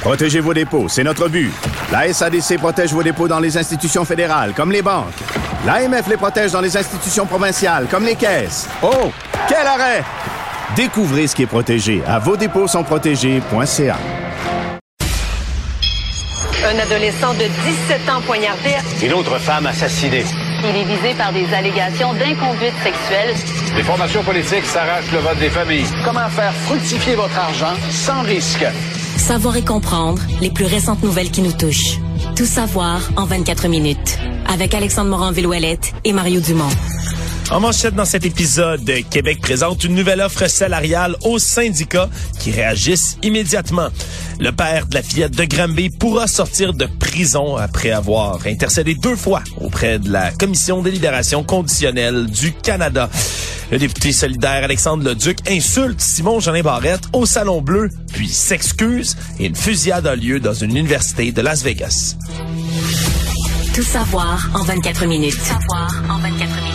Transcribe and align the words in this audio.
Protégez 0.00 0.40
vos 0.40 0.54
dépôts, 0.54 0.88
c'est 0.88 1.04
notre 1.04 1.28
but. 1.28 1.52
La 1.90 2.12
SADC 2.12 2.58
protège 2.58 2.92
vos 2.92 3.02
dépôts 3.02 3.28
dans 3.28 3.40
les 3.40 3.56
institutions 3.56 4.04
fédérales, 4.04 4.52
comme 4.54 4.70
les 4.70 4.82
banques. 4.82 5.14
L'AMF 5.66 6.08
les 6.08 6.16
protège 6.16 6.52
dans 6.52 6.60
les 6.60 6.76
institutions 6.76 7.26
provinciales, 7.26 7.86
comme 7.90 8.04
les 8.04 8.16
caisses. 8.16 8.68
Oh, 8.82 9.10
quel 9.48 9.66
arrêt! 9.66 10.04
Découvrez 10.76 11.26
ce 11.26 11.34
qui 11.34 11.42
est 11.44 11.46
protégé 11.46 12.02
à 12.06 12.18
vos 12.18 12.36
dépôts 12.36 12.66
sont 12.66 12.82
protégés.ca. 12.82 13.96
Un 16.66 16.78
adolescent 16.78 17.34
de 17.34 17.44
17 17.44 18.08
ans 18.08 18.22
poignardé. 18.26 18.70
Une 19.02 19.12
autre 19.12 19.38
femme 19.38 19.66
assassinée. 19.66 20.24
Il 20.62 20.76
est 20.76 20.84
visé 20.84 21.14
par 21.14 21.30
des 21.30 21.52
allégations 21.52 22.14
d'inconduite 22.14 22.72
sexuelle. 22.82 23.34
Les 23.76 23.82
formations 23.82 24.22
politiques 24.22 24.64
s'arrachent 24.64 25.12
le 25.12 25.18
vote 25.18 25.38
des 25.38 25.50
familles. 25.50 25.86
Comment 26.04 26.28
faire 26.30 26.54
fructifier 26.64 27.16
votre 27.16 27.38
argent 27.38 27.74
sans 27.90 28.22
risque? 28.22 28.64
Savoir 29.16 29.56
et 29.56 29.64
comprendre 29.64 30.20
les 30.40 30.50
plus 30.50 30.64
récentes 30.64 31.02
nouvelles 31.02 31.30
qui 31.30 31.42
nous 31.42 31.52
touchent. 31.52 31.98
Tout 32.36 32.46
savoir 32.46 33.00
en 33.16 33.24
24 33.24 33.68
minutes. 33.68 34.18
Avec 34.46 34.74
Alexandre 34.74 35.10
Morin-Villouellette 35.10 35.92
et 36.04 36.12
Mario 36.12 36.40
Dumont. 36.40 36.68
En 37.50 37.60
manchette 37.60 37.94
dans 37.94 38.04
cet 38.04 38.24
épisode, 38.24 38.90
Québec 39.10 39.40
présente 39.40 39.84
une 39.84 39.94
nouvelle 39.94 40.20
offre 40.20 40.48
salariale 40.48 41.14
aux 41.22 41.38
syndicats 41.38 42.08
qui 42.40 42.50
réagissent 42.50 43.18
immédiatement. 43.22 43.88
Le 44.40 44.50
père 44.50 44.86
de 44.86 44.94
la 44.94 45.02
fillette 45.02 45.36
de 45.36 45.44
Granby 45.44 45.90
pourra 45.90 46.26
sortir 46.26 46.72
de 46.72 46.86
prison 46.86 47.56
après 47.56 47.90
avoir 47.90 48.38
intercédé 48.46 48.94
deux 48.94 49.14
fois 49.14 49.42
auprès 49.60 49.98
de 49.98 50.10
la 50.10 50.32
Commission 50.32 50.82
des 50.82 50.90
libérations 50.90 51.44
conditionnelles 51.44 52.26
du 52.26 52.52
Canada. 52.52 53.08
Le 53.70 53.78
député 53.78 54.12
solidaire 54.12 54.64
Alexandre 54.64 55.04
Leduc 55.04 55.38
insulte 55.48 56.00
Simon 56.00 56.40
Jeanin 56.40 56.62
Barrette 56.62 57.04
au 57.12 57.26
Salon 57.26 57.60
Bleu, 57.60 57.90
puis 58.12 58.28
s'excuse 58.28 59.16
et 59.38 59.46
une 59.46 59.56
fusillade 59.56 60.06
a 60.06 60.16
lieu 60.16 60.40
dans 60.40 60.54
une 60.54 60.70
université 60.70 61.30
de 61.30 61.42
Las 61.42 61.62
Vegas. 61.62 62.16
Tout 63.74 63.82
savoir 63.82 64.48
en 64.54 64.62
24 64.62 65.06
minutes. 65.06 65.36
Tout 65.36 65.44
savoir 65.44 66.02
en 66.08 66.18
24 66.18 66.32
minutes. 66.32 66.73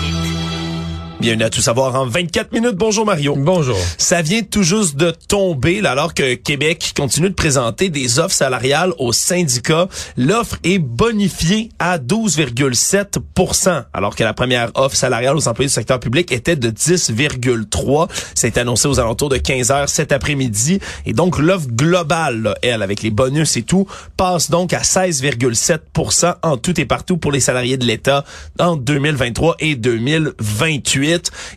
Bienvenue 1.19 1.43
à 1.43 1.49
Tout 1.49 1.59
savoir 1.59 1.95
en 1.95 2.05
24 2.05 2.53
minutes. 2.53 2.75
Bonjour 2.75 3.05
Mario. 3.05 3.35
Bonjour. 3.35 3.75
Ça 3.97 4.21
vient 4.21 4.41
tout 4.41 4.63
juste 4.63 4.95
de 4.95 5.11
tomber 5.11 5.81
là, 5.81 5.91
alors 5.91 6.13
que 6.13 6.35
Québec 6.35 6.93
continue 6.95 7.27
de 7.29 7.33
présenter 7.33 7.89
des 7.89 8.19
offres 8.19 8.33
salariales 8.33 8.93
aux 8.99 9.11
syndicats. 9.11 9.89
L'offre 10.15 10.55
est 10.63 10.79
bonifiée 10.79 11.71
à 11.77 11.97
12,7% 11.97 13.83
alors 13.91 14.15
que 14.15 14.23
la 14.23 14.33
première 14.33 14.71
offre 14.75 14.95
salariale 14.95 15.35
aux 15.35 15.49
employés 15.49 15.67
du 15.67 15.73
secteur 15.73 15.99
public 15.99 16.31
était 16.31 16.55
de 16.55 16.69
10,3. 16.69 18.09
C'est 18.33 18.57
annoncé 18.57 18.87
aux 18.87 19.01
alentours 19.01 19.27
de 19.27 19.37
15 19.37 19.71
heures 19.71 19.89
cet 19.89 20.13
après-midi. 20.13 20.79
Et 21.05 21.11
donc 21.11 21.37
l'offre 21.37 21.67
globale, 21.67 22.43
là, 22.43 22.55
elle, 22.61 22.81
avec 22.81 23.03
les 23.03 23.11
bonus 23.11 23.57
et 23.57 23.63
tout, 23.63 23.85
passe 24.15 24.49
donc 24.49 24.71
à 24.71 24.83
16,7% 24.83 26.35
en 26.43 26.55
tout 26.55 26.79
et 26.79 26.85
partout 26.85 27.17
pour 27.17 27.33
les 27.33 27.41
salariés 27.41 27.75
de 27.75 27.85
l'État 27.85 28.23
en 28.57 28.77
2023 28.77 29.57
et 29.59 29.75
2028. 29.75 31.08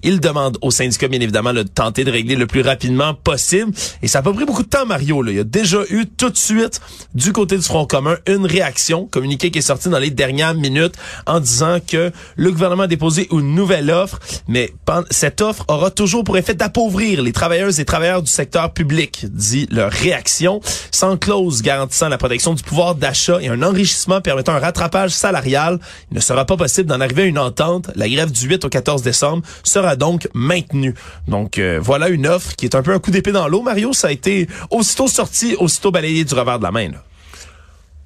Il 0.02 0.20
demande 0.20 0.58
aux 0.60 0.70
syndicats, 0.70 1.08
bien 1.08 1.20
évidemment, 1.20 1.52
de 1.52 1.62
tenter 1.62 2.04
de 2.04 2.10
régler 2.10 2.36
le 2.36 2.46
plus 2.46 2.62
rapidement 2.62 3.14
possible. 3.14 3.72
Et 4.02 4.08
ça 4.08 4.18
n'a 4.18 4.22
pas 4.22 4.32
pris 4.32 4.44
beaucoup 4.44 4.62
de 4.62 4.68
temps, 4.68 4.86
Mario. 4.86 5.22
Là. 5.22 5.32
Il 5.32 5.36
y 5.36 5.40
a 5.40 5.44
déjà 5.44 5.78
eu 5.90 6.06
tout 6.06 6.30
de 6.30 6.36
suite, 6.36 6.80
du 7.14 7.32
côté 7.32 7.56
du 7.56 7.62
Front 7.62 7.86
commun, 7.86 8.16
une 8.26 8.46
réaction, 8.46 9.06
communiqué 9.06 9.50
qui 9.50 9.58
est 9.58 9.62
sorti 9.62 9.88
dans 9.88 9.98
les 9.98 10.10
dernières 10.10 10.54
minutes 10.54 10.94
en 11.26 11.40
disant 11.40 11.78
que 11.86 12.12
le 12.36 12.50
gouvernement 12.50 12.84
a 12.84 12.86
déposé 12.86 13.28
une 13.30 13.54
nouvelle 13.54 13.90
offre, 13.90 14.18
mais 14.48 14.72
cette 15.10 15.40
offre 15.40 15.64
aura 15.68 15.90
toujours 15.90 16.24
pour 16.24 16.36
effet 16.36 16.54
d'appauvrir 16.54 17.22
les 17.22 17.32
travailleuses 17.32 17.80
et 17.80 17.84
travailleurs 17.84 18.22
du 18.22 18.30
secteur 18.30 18.72
public, 18.72 19.26
dit 19.30 19.66
leur 19.70 19.90
réaction, 19.90 20.60
sans 20.90 21.16
clause 21.16 21.62
garantissant 21.62 22.08
la 22.08 22.18
protection 22.18 22.54
du 22.54 22.62
pouvoir 22.62 22.94
d'achat 22.94 23.38
et 23.40 23.48
un 23.48 23.62
enrichissement 23.62 24.20
permettant 24.20 24.52
un 24.52 24.58
rattrapage 24.58 25.10
salarial. 25.10 25.78
Il 26.10 26.16
ne 26.16 26.20
sera 26.20 26.44
pas 26.44 26.56
possible 26.56 26.88
d'en 26.88 27.00
arriver 27.00 27.22
à 27.22 27.26
une 27.26 27.38
entente. 27.38 27.90
La 27.94 28.08
grève 28.08 28.30
du 28.30 28.46
8 28.46 28.64
au 28.64 28.68
14 28.68 29.02
décembre 29.02 29.41
sera 29.62 29.96
donc 29.96 30.28
maintenu. 30.34 30.94
Donc 31.28 31.58
euh, 31.58 31.78
voilà 31.80 32.08
une 32.08 32.26
offre 32.26 32.54
qui 32.56 32.66
est 32.66 32.74
un 32.74 32.82
peu 32.82 32.92
un 32.92 32.98
coup 32.98 33.10
d'épée 33.10 33.32
dans 33.32 33.48
l'eau. 33.48 33.62
Mario, 33.62 33.92
ça 33.92 34.08
a 34.08 34.12
été 34.12 34.48
aussitôt 34.70 35.08
sorti, 35.08 35.54
aussitôt 35.58 35.90
balayé 35.90 36.24
du 36.24 36.34
revers 36.34 36.58
de 36.58 36.64
la 36.64 36.70
main. 36.70 36.90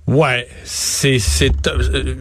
Ouais, 0.06 0.48
c'est 0.64 1.18
c'est 1.18 1.66
euh, 1.66 2.14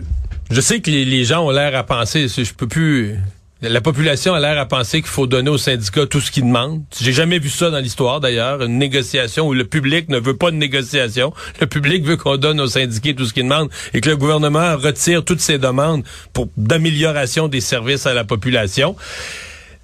je 0.49 0.61
sais 0.61 0.79
que 0.81 0.89
les, 0.89 1.05
les 1.05 1.23
gens 1.23 1.45
ont 1.45 1.51
l'air 1.51 1.75
à 1.75 1.83
penser, 1.83 2.27
je 2.27 2.53
peux 2.53 2.67
plus 2.67 3.17
la 3.61 3.81
population 3.81 4.33
a 4.33 4.39
l'air 4.39 4.59
à 4.59 4.66
penser 4.66 5.01
qu'il 5.01 5.09
faut 5.09 5.27
donner 5.27 5.49
aux 5.49 5.57
syndicats 5.57 6.05
tout 6.05 6.19
ce 6.19 6.29
qu'ils 6.29 6.43
demandent. 6.43 6.83
J'ai 6.99 7.13
jamais 7.13 7.39
vu 7.39 7.49
ça 7.49 7.69
dans 7.69 7.79
l'histoire 7.79 8.19
d'ailleurs, 8.19 8.61
une 8.61 8.77
négociation 8.77 9.47
où 9.47 9.53
le 9.53 9.63
public 9.63 10.09
ne 10.09 10.19
veut 10.19 10.35
pas 10.35 10.51
de 10.51 10.57
négociation. 10.57 11.33
Le 11.61 11.67
public 11.67 12.03
veut 12.03 12.17
qu'on 12.17 12.38
donne 12.38 12.59
aux 12.59 12.67
syndicats 12.67 13.13
tout 13.13 13.25
ce 13.25 13.33
qu'ils 13.33 13.43
demandent 13.43 13.69
et 13.93 14.01
que 14.01 14.09
le 14.09 14.17
gouvernement 14.17 14.75
retire 14.75 15.23
toutes 15.23 15.39
ses 15.39 15.57
demandes 15.57 16.03
pour 16.33 16.49
d'amélioration 16.57 17.47
des 17.47 17.61
services 17.61 18.05
à 18.05 18.13
la 18.13 18.25
population. 18.25 18.95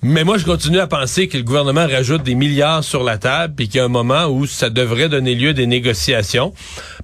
Mais 0.04 0.24
moi, 0.24 0.38
je 0.38 0.46
continue 0.46 0.80
à 0.80 0.88
penser 0.88 1.28
que 1.28 1.38
le 1.38 1.44
gouvernement 1.44 1.88
rajoute 1.88 2.24
des 2.24 2.36
milliards 2.36 2.84
sur 2.84 3.04
la 3.04 3.20
table 3.20 3.62
et 3.62 3.68
qu'il 3.68 3.76
y 3.76 3.80
a 3.80 3.86
un 3.86 3.88
moment 3.88 4.26
où 4.26 4.48
ça 4.48 4.70
devrait 4.72 5.10
donner 5.10 5.36
lieu 5.36 5.50
à 5.50 5.54
des 5.54 5.68
négociations. 5.68 6.54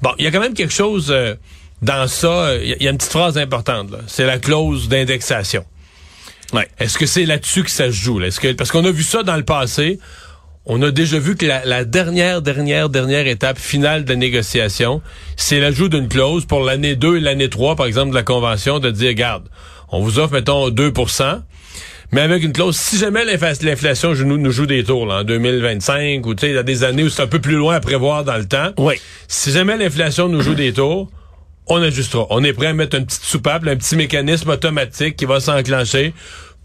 Bon, 0.01 0.09
il 0.17 0.25
y 0.25 0.27
a 0.27 0.31
quand 0.31 0.39
même 0.39 0.55
quelque 0.55 0.73
chose 0.73 1.11
euh, 1.11 1.35
dans 1.83 2.07
ça. 2.07 2.55
Il 2.57 2.75
y, 2.81 2.87
a 2.87 2.91
une 2.91 2.97
petite 2.97 3.11
phrase 3.11 3.37
importante. 3.37 3.89
C'est 4.07 4.25
la 4.25 4.39
clause 4.39 4.89
d'indexation. 4.89 5.63
Ouais. 6.53 6.67
Est-ce 6.79 6.97
que 6.97 7.05
c'est 7.05 7.25
là-dessus 7.25 7.63
que 7.63 7.69
ça 7.69 7.87
se 7.87 7.95
joue? 7.95 8.19
Là? 8.19 8.27
Est-ce 8.27 8.39
que, 8.39 8.51
parce 8.53 8.71
qu'on 8.71 8.85
a 8.85 8.91
vu 8.91 9.03
ça 9.03 9.23
dans 9.23 9.35
le 9.35 9.43
passé. 9.43 9.99
On 10.69 10.81
a 10.81 10.91
déjà 10.91 11.17
vu 11.17 11.37
que 11.37 11.45
la, 11.45 11.63
la 11.63 11.85
dernière, 11.85 12.41
dernière, 12.41 12.89
dernière 12.89 13.25
étape 13.25 13.57
finale 13.57 14.03
de 14.03 14.09
la 14.09 14.17
négociation, 14.17 15.01
c'est 15.37 15.61
l'ajout 15.61 15.87
d'une 15.87 16.09
clause 16.09 16.45
pour 16.45 16.59
l'année 16.59 16.97
2 16.97 17.17
et 17.17 17.19
l'année 17.21 17.49
3, 17.49 17.77
par 17.77 17.85
exemple, 17.85 18.09
de 18.09 18.15
la 18.15 18.23
Convention, 18.23 18.79
de 18.79 18.91
dire, 18.91 19.07
regarde, 19.07 19.47
on 19.89 20.01
vous 20.01 20.19
offre, 20.19 20.33
mettons, 20.33 20.69
2% 20.69 21.41
mais 22.11 22.21
avec 22.21 22.43
une 22.43 22.53
clause, 22.53 22.77
si 22.77 22.97
jamais 22.97 23.25
l'inflation 23.25 24.13
nous, 24.13 24.37
nous 24.37 24.51
joue 24.51 24.65
des 24.65 24.83
tours 24.83 25.05
là, 25.05 25.19
en 25.19 25.23
2025, 25.23 26.25
ou 26.25 26.35
tu 26.35 26.41
sais, 26.41 26.51
il 26.51 26.55
y 26.55 26.57
a 26.57 26.63
des 26.63 26.83
années 26.83 27.03
où 27.03 27.09
c'est 27.09 27.21
un 27.21 27.27
peu 27.27 27.39
plus 27.39 27.55
loin 27.55 27.75
à 27.75 27.79
prévoir 27.81 28.23
dans 28.23 28.37
le 28.37 28.45
temps, 28.45 28.71
oui. 28.77 28.95
si 29.27 29.51
jamais 29.51 29.75
l'inflation 29.75 30.29
nous 30.29 30.41
joue 30.41 30.55
des 30.55 30.71
tours, 30.71 31.09
on 31.69 31.81
ajustera. 31.81 32.27
On 32.29 32.43
est 32.43 32.53
prêt 32.53 32.67
à 32.67 32.73
mettre 32.73 32.97
une 32.97 33.05
petite 33.05 33.23
soupape, 33.23 33.65
un 33.67 33.75
petit 33.75 33.95
mécanisme 33.95 34.49
automatique 34.49 35.15
qui 35.15 35.25
va 35.25 35.39
s'enclencher 35.39 36.13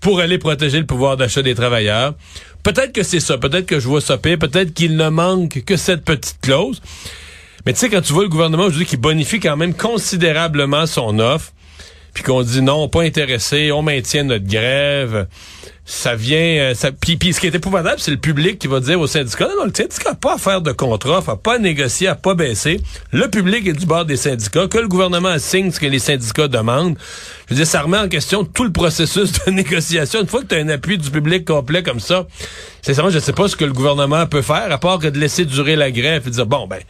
pour 0.01 0.21
aller 0.21 0.39
protéger 0.39 0.79
le 0.79 0.87
pouvoir 0.87 1.17
d'achat 1.17 1.43
des 1.43 1.55
travailleurs. 1.55 2.15
Peut-être 2.63 2.93
que 2.93 3.03
c'est 3.03 3.21
ça, 3.21 3.39
peut-être 3.39 3.67
que 3.67 3.81
je 3.81 3.89
vois 3.89 4.01
ça 4.01 4.19
pire, 4.19 4.39
peut-être 4.39 4.73
qu'il 4.73 4.97
ne 4.97 5.09
manque 5.09 5.63
que 5.65 5.77
cette 5.77 6.05
petite 6.05 6.41
clause. 6.41 6.81
Mais 7.67 7.73
tu 7.73 7.81
sais, 7.81 7.89
quand 7.89 8.01
tu 8.01 8.13
vois 8.13 8.25
le 8.25 8.29
gouvernement 8.29 8.65
aujourd'hui 8.65 8.87
qui 8.87 8.97
bonifie 8.97 9.41
quand 9.41 9.57
même 9.57 9.75
considérablement 9.75 10.87
son 10.87 11.19
offre, 11.19 11.53
puis 12.15 12.23
qu'on 12.23 12.43
dit 12.43 12.63
non, 12.63 12.89
pas 12.89 13.03
intéressé, 13.03 13.73
on 13.73 13.83
maintient 13.83 14.25
notre 14.25 14.47
grève, 14.47 15.27
ça 15.85 16.15
vient... 16.15 16.39
Euh, 16.39 16.75
ça, 16.75 16.93
puis, 16.93 17.17
puis 17.17 17.33
ce 17.33 17.41
qui 17.41 17.47
est 17.47 17.55
épouvantable, 17.55 17.97
c'est 17.99 18.11
le 18.11 18.17
public 18.17 18.59
qui 18.59 18.69
va 18.69 18.81
dire 18.81 19.01
au 19.01 19.07
syndicat, 19.07 19.49
non, 19.49 19.57
non, 19.61 19.65
le 19.65 19.73
syndicat 19.75 20.11
n'a 20.11 20.15
pas 20.15 20.35
à 20.35 20.39
faire 20.39 20.61
de 20.61 20.73
contrat, 20.73 21.23
n'a 21.27 21.37
pas 21.37 21.57
à 21.57 21.59
négocier, 21.59 22.07
n'a 22.07 22.15
pas 22.15 22.35
baisser. 22.35 22.81
Le 23.11 23.29
public 23.29 23.67
est 23.67 23.73
du 23.73 23.87
bord 23.87 24.05
des 24.05 24.17
syndicats, 24.17 24.69
que 24.69 24.79
le 24.79 24.89
gouvernement 24.89 25.39
signe 25.39 25.71
ce 25.71 25.81
que 25.81 25.87
les 25.87 25.99
syndicats 25.99 26.49
demandent. 26.49 26.97
Je 27.49 27.55
veux 27.55 27.57
dire, 27.57 27.67
ça 27.67 27.83
remet 27.83 27.99
en 27.99 28.09
question 28.09 28.45
tout 28.45 28.65
le 28.65 28.73
processus 28.73 29.33
de 29.33 29.51
négociation. 29.51 30.21
Une 30.21 30.29
fois 30.29 30.43
que 30.43 30.47
tu 30.47 30.55
as 30.55 30.59
un 30.59 30.69
appui 30.69 30.99
du 30.99 31.11
public 31.11 31.45
complet 31.45 31.83
comme 31.83 32.01
ça, 32.01 32.27
sincèrement, 32.83 33.11
je 33.11 33.17
ne 33.17 33.23
sais 33.23 33.33
pas 33.33 33.49
ce 33.49 33.57
que 33.57 33.65
le 33.65 33.73
gouvernement 33.73 34.27
peut 34.27 34.43
faire, 34.43 34.71
à 34.71 34.79
part 34.79 34.99
que 34.99 35.09
de 35.09 35.19
laisser 35.19 35.45
durer 35.45 35.77
la 35.77 35.91
grève 35.91 36.23
et 36.27 36.31
dire, 36.31 36.47
bon, 36.47 36.67
ben 36.69 36.81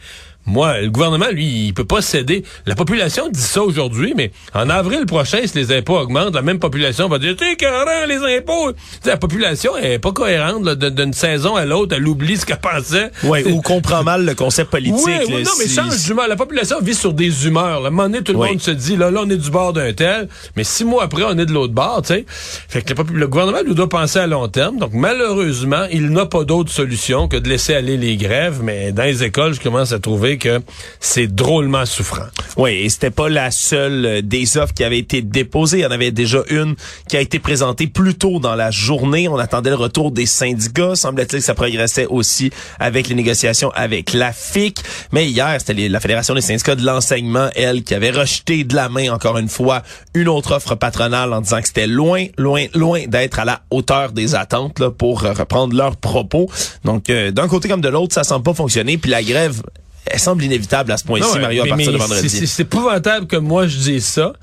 moi, 0.45 0.81
le 0.81 0.89
gouvernement, 0.89 1.29
lui, 1.31 1.67
il 1.67 1.73
peut 1.73 1.85
pas 1.85 2.01
céder. 2.01 2.43
La 2.65 2.75
population 2.75 3.29
dit 3.29 3.39
ça 3.39 3.63
aujourd'hui, 3.63 4.13
mais 4.15 4.31
en 4.53 4.69
avril 4.69 5.05
prochain, 5.05 5.39
si 5.45 5.57
les 5.57 5.71
impôts 5.71 5.97
augmentent, 5.97 6.35
la 6.35 6.41
même 6.41 6.59
population 6.59 7.07
va 7.07 7.17
dire, 7.17 7.35
t'es 7.35 7.55
carré, 7.55 8.07
les 8.07 8.37
impôts, 8.37 8.71
la 9.05 9.17
population 9.17 9.77
est 9.77 9.99
pas 9.99 10.11
cohérente 10.11 10.67
d'une 10.67 11.13
saison 11.13 11.55
à 11.55 11.65
l'autre, 11.65 11.95
elle 11.95 12.07
oublie 12.07 12.37
ce 12.37 12.45
qu'elle 12.45 12.59
pensait. 12.59 13.11
Ouais, 13.23 13.45
ou 13.47 13.61
comprend 13.61 14.03
mal 14.03 14.25
le 14.25 14.35
concept 14.35 14.71
politique. 14.71 14.95
Oui, 15.05 15.43
non, 15.43 15.51
mais 15.57 15.67
change 15.67 16.03
d'humeur. 16.03 16.27
La 16.27 16.35
population 16.35 16.77
vit 16.81 16.95
sur 16.95 17.13
des 17.13 17.47
humeurs. 17.47 17.79
Là. 17.79 17.85
À 17.85 17.87
un 17.87 17.91
moment 17.91 18.09
donné, 18.09 18.21
tout 18.21 18.33
le 18.33 18.39
monde 18.39 18.61
se 18.61 18.71
dit, 18.71 18.97
là, 18.97 19.11
là, 19.11 19.21
on 19.23 19.29
est 19.29 19.37
du 19.37 19.49
bord 19.49 19.71
d'un 19.71 19.93
tel, 19.93 20.27
mais 20.55 20.63
six 20.63 20.83
mois 20.83 21.03
après, 21.03 21.23
on 21.23 21.37
est 21.37 21.45
de 21.45 21.53
l'autre 21.53 21.73
bord, 21.73 22.01
tu 22.01 22.13
sais. 22.13 22.25
Fait 22.27 22.81
que 22.81 22.93
le, 23.13 23.27
gouvernement 23.27 23.59
nous 23.65 23.73
doit 23.73 23.89
penser 23.89 24.19
à 24.19 24.27
long 24.27 24.47
terme. 24.47 24.77
Donc, 24.77 24.91
malheureusement, 24.93 25.85
il 25.91 26.09
n'a 26.09 26.25
pas 26.25 26.43
d'autre 26.43 26.71
solution 26.71 27.27
que 27.27 27.37
de 27.37 27.47
laisser 27.47 27.73
aller 27.73 27.97
les 27.97 28.17
grèves, 28.17 28.59
mais 28.61 28.91
dans 28.91 29.03
les 29.03 29.23
écoles, 29.23 29.53
je 29.53 29.61
commence 29.61 29.93
à 29.93 29.99
trouver 29.99 30.32
que 30.37 30.61
c'est 30.99 31.27
drôlement 31.27 31.85
souffrant. 31.85 32.25
Oui, 32.57 32.71
et 32.71 32.89
c'était 32.89 33.11
pas 33.11 33.29
la 33.29 33.51
seule 33.51 34.05
euh, 34.05 34.21
des 34.21 34.57
offres 34.57 34.73
qui 34.73 34.83
avait 34.83 34.99
été 34.99 35.21
déposée. 35.21 35.79
Il 35.79 35.81
y 35.81 35.85
en 35.85 35.91
avait 35.91 36.11
déjà 36.11 36.43
une 36.49 36.75
qui 37.07 37.17
a 37.17 37.21
été 37.21 37.39
présentée 37.39 37.87
plus 37.87 38.15
tôt 38.15 38.39
dans 38.39 38.55
la 38.55 38.71
journée. 38.71 39.27
On 39.27 39.37
attendait 39.37 39.69
le 39.69 39.75
retour 39.75 40.11
des 40.11 40.25
syndicats. 40.25 40.95
Semble-t-il 40.95 41.39
que 41.39 41.45
ça 41.45 41.53
progressait 41.53 42.05
aussi 42.07 42.51
avec 42.79 43.07
les 43.07 43.15
négociations 43.15 43.71
avec 43.75 44.13
la 44.13 44.31
FIC. 44.33 44.79
Mais 45.11 45.27
hier, 45.27 45.55
c'était 45.59 45.87
la 45.89 45.99
Fédération 45.99 46.35
des 46.35 46.41
syndicats 46.41 46.75
de 46.75 46.85
l'enseignement, 46.85 47.49
elle, 47.55 47.83
qui 47.83 47.93
avait 47.93 48.11
rejeté 48.11 48.63
de 48.63 48.75
la 48.75 48.89
main, 48.89 49.11
encore 49.11 49.37
une 49.37 49.49
fois, 49.49 49.83
une 50.13 50.27
autre 50.27 50.55
offre 50.55 50.75
patronale 50.75 51.33
en 51.33 51.41
disant 51.41 51.61
que 51.61 51.67
c'était 51.67 51.87
loin, 51.87 52.25
loin, 52.37 52.65
loin 52.73 53.05
d'être 53.07 53.39
à 53.39 53.45
la 53.45 53.61
hauteur 53.71 54.11
des 54.11 54.35
attentes 54.35 54.79
là, 54.79 54.91
pour 54.91 55.23
euh, 55.23 55.33
reprendre 55.33 55.75
leurs 55.75 55.97
propos. 55.97 56.49
Donc, 56.83 57.09
euh, 57.09 57.31
d'un 57.31 57.47
côté 57.47 57.67
comme 57.67 57.81
de 57.81 57.89
l'autre, 57.89 58.13
ça 58.13 58.23
semble 58.23 58.43
pas 58.43 58.53
fonctionner. 58.53 58.97
Puis 58.97 59.11
la 59.11 59.23
grève, 59.23 59.61
elle 60.05 60.19
semble 60.19 60.43
inévitable 60.43 60.91
à 60.91 60.97
ce 60.97 61.03
point-ci, 61.03 61.39
Mario, 61.39 61.63
à 61.63 61.67
partir 61.67 61.91
de 61.91 61.97
vendredi. 61.97 62.47
C'est 62.47 62.63
épouvantable 62.63 63.27
que 63.27 63.37
moi 63.37 63.67
je 63.67 63.77
dise 63.77 64.05
ça, 64.05 64.33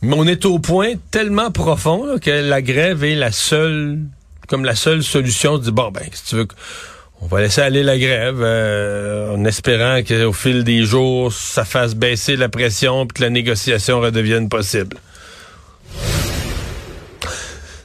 mais 0.00 0.14
on 0.16 0.26
est 0.26 0.44
au 0.44 0.58
point 0.58 0.94
tellement 1.10 1.50
profond 1.50 2.18
que 2.20 2.30
la 2.30 2.62
grève 2.62 3.04
est 3.04 3.14
la 3.14 3.32
seule, 3.32 3.98
comme 4.48 4.64
la 4.64 4.74
seule 4.74 5.02
solution. 5.02 5.58
De 5.58 5.64
dire, 5.64 5.72
bon, 5.72 5.90
ben, 5.90 6.04
si 6.12 6.24
tu 6.24 6.36
veux... 6.36 6.48
On 7.24 7.26
va 7.26 7.40
laisser 7.40 7.60
aller 7.60 7.84
la 7.84 7.98
grève 7.98 8.40
euh, 8.40 9.36
en 9.36 9.44
espérant 9.44 10.02
qu'au 10.02 10.32
fil 10.32 10.64
des 10.64 10.84
jours, 10.84 11.32
ça 11.32 11.64
fasse 11.64 11.94
baisser 11.94 12.34
la 12.34 12.48
pression 12.48 13.04
et 13.04 13.06
que 13.06 13.22
la 13.22 13.30
négociation 13.30 14.00
redevienne 14.00 14.48
possible. 14.48 14.96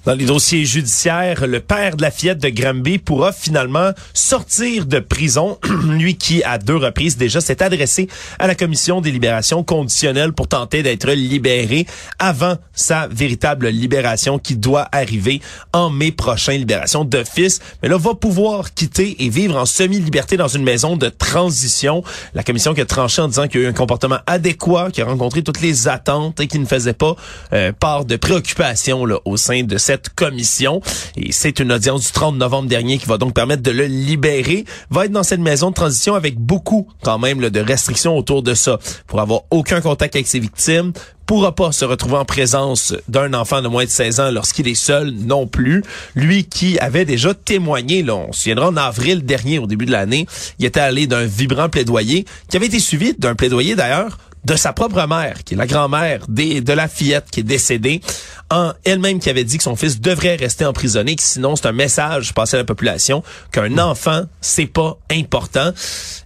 Dans 0.07 0.15
les 0.15 0.23
dossiers 0.23 0.63
judiciaires, 0.63 1.45
le 1.47 1.59
père 1.59 1.97
de 1.97 2.01
la 2.01 2.11
fillette 2.11 2.37
de 2.37 2.47
Granby 2.47 2.97
pourra 2.97 3.33
finalement 3.33 3.91
sortir 4.13 4.85
de 4.85 4.99
prison. 4.99 5.59
Lui 5.89 6.15
qui, 6.15 6.41
à 6.45 6.59
deux 6.59 6.77
reprises 6.77 7.17
déjà, 7.17 7.41
s'est 7.41 7.61
adressé 7.61 8.07
à 8.39 8.47
la 8.47 8.55
commission 8.55 9.01
des 9.01 9.11
libérations 9.11 9.65
conditionnelles 9.65 10.31
pour 10.31 10.47
tenter 10.47 10.81
d'être 10.81 11.11
libéré 11.11 11.87
avant 12.19 12.55
sa 12.71 13.09
véritable 13.09 13.67
libération 13.67 14.39
qui 14.39 14.55
doit 14.55 14.87
arriver 14.93 15.41
en 15.73 15.89
mai 15.89 16.13
prochain, 16.13 16.53
libération 16.53 17.03
d'office. 17.03 17.59
Mais 17.83 17.89
là, 17.89 17.97
va 17.97 18.13
pouvoir 18.13 18.73
quitter 18.73 19.25
et 19.25 19.27
vivre 19.27 19.57
en 19.57 19.65
semi-liberté 19.65 20.37
dans 20.37 20.47
une 20.47 20.63
maison 20.63 20.95
de 20.95 21.09
transition. 21.09 22.01
La 22.33 22.43
commission 22.43 22.73
qui 22.73 22.79
a 22.79 22.85
tranché 22.85 23.21
en 23.21 23.27
disant 23.27 23.49
qu'il 23.49 23.59
y 23.59 23.63
a 23.65 23.67
eu 23.67 23.69
un 23.69 23.73
comportement 23.73 24.19
adéquat, 24.25 24.89
qui 24.89 25.01
a 25.01 25.05
rencontré 25.05 25.43
toutes 25.43 25.59
les 25.59 25.89
attentes 25.89 26.39
et 26.39 26.47
qui 26.47 26.59
ne 26.59 26.65
faisait 26.65 26.93
pas 26.93 27.17
euh, 27.51 27.73
part 27.77 28.05
de 28.05 28.15
préoccupation 28.15 29.05
là, 29.05 29.19
au 29.25 29.35
sein 29.35 29.63
de 29.63 29.77
cette 29.77 29.96
commission. 30.15 30.81
Et 31.15 31.31
c'est 31.31 31.59
une 31.59 31.71
audience 31.71 32.05
du 32.05 32.11
30 32.11 32.35
novembre 32.35 32.69
dernier 32.69 32.97
qui 32.97 33.05
va 33.05 33.17
donc 33.17 33.33
permettre 33.33 33.63
de 33.63 33.71
le 33.71 33.85
libérer. 33.85 34.65
Va 34.89 35.05
être 35.05 35.11
dans 35.11 35.23
cette 35.23 35.39
maison 35.39 35.69
de 35.69 35.75
transition 35.75 36.15
avec 36.15 36.37
beaucoup 36.37 36.87
quand 37.03 37.19
même 37.19 37.49
de 37.49 37.59
restrictions 37.59 38.17
autour 38.17 38.43
de 38.43 38.53
ça. 38.53 38.79
Pour 39.07 39.19
avoir 39.19 39.41
aucun 39.51 39.81
contact 39.81 40.15
avec 40.15 40.27
ses 40.27 40.39
victimes, 40.39 40.93
pourra 41.27 41.53
pas 41.53 41.73
se 41.73 41.83
retrouver 41.83 42.15
en 42.15 42.25
présence 42.25 42.95
d'un 43.09 43.33
enfant 43.33 43.61
de 43.61 43.67
moins 43.67 43.83
de 43.83 43.89
16 43.89 44.19
ans 44.21 44.31
lorsqu'il 44.31 44.67
est 44.69 44.75
seul 44.75 45.11
non 45.11 45.45
plus. 45.45 45.83
Lui 46.15 46.45
qui 46.45 46.79
avait 46.79 47.03
déjà 47.03 47.33
témoigné, 47.33 48.01
là, 48.01 48.15
on 48.15 48.31
se 48.31 48.43
souviendra 48.43 48.69
en 48.69 48.77
avril 48.77 49.25
dernier, 49.25 49.59
au 49.59 49.67
début 49.67 49.85
de 49.85 49.91
l'année, 49.91 50.25
il 50.57 50.65
était 50.65 50.79
allé 50.79 51.05
d'un 51.05 51.25
vibrant 51.25 51.67
plaidoyer 51.67 52.25
qui 52.49 52.55
avait 52.55 52.67
été 52.67 52.79
suivi 52.79 53.13
d'un 53.13 53.35
plaidoyer 53.35 53.75
d'ailleurs 53.75 54.17
de 54.47 54.55
sa 54.55 54.71
propre 54.71 55.05
mère, 55.07 55.43
qui 55.43 55.55
est 55.55 55.57
la 55.57 55.67
grand-mère 55.67 56.21
de 56.29 56.73
la 56.73 56.87
fillette 56.87 57.25
qui 57.29 57.41
est 57.41 57.43
décédée, 57.43 58.01
en 58.49 58.71
elle-même 58.85 59.19
qui 59.19 59.29
avait 59.29 59.43
dit 59.43 59.57
que 59.57 59.63
son 59.63 59.75
fils 59.75 59.99
devrait 59.99 60.37
rester 60.37 60.63
emprisonné, 60.63 61.17
que 61.17 61.21
sinon 61.21 61.57
c'est 61.57 61.67
un 61.67 61.73
message 61.73 62.33
passé 62.33 62.55
à 62.55 62.59
la 62.59 62.63
population 62.63 63.23
qu'un 63.51 63.77
enfant 63.77 64.23
c'est 64.39 64.65
pas 64.65 64.97
important. 65.11 65.71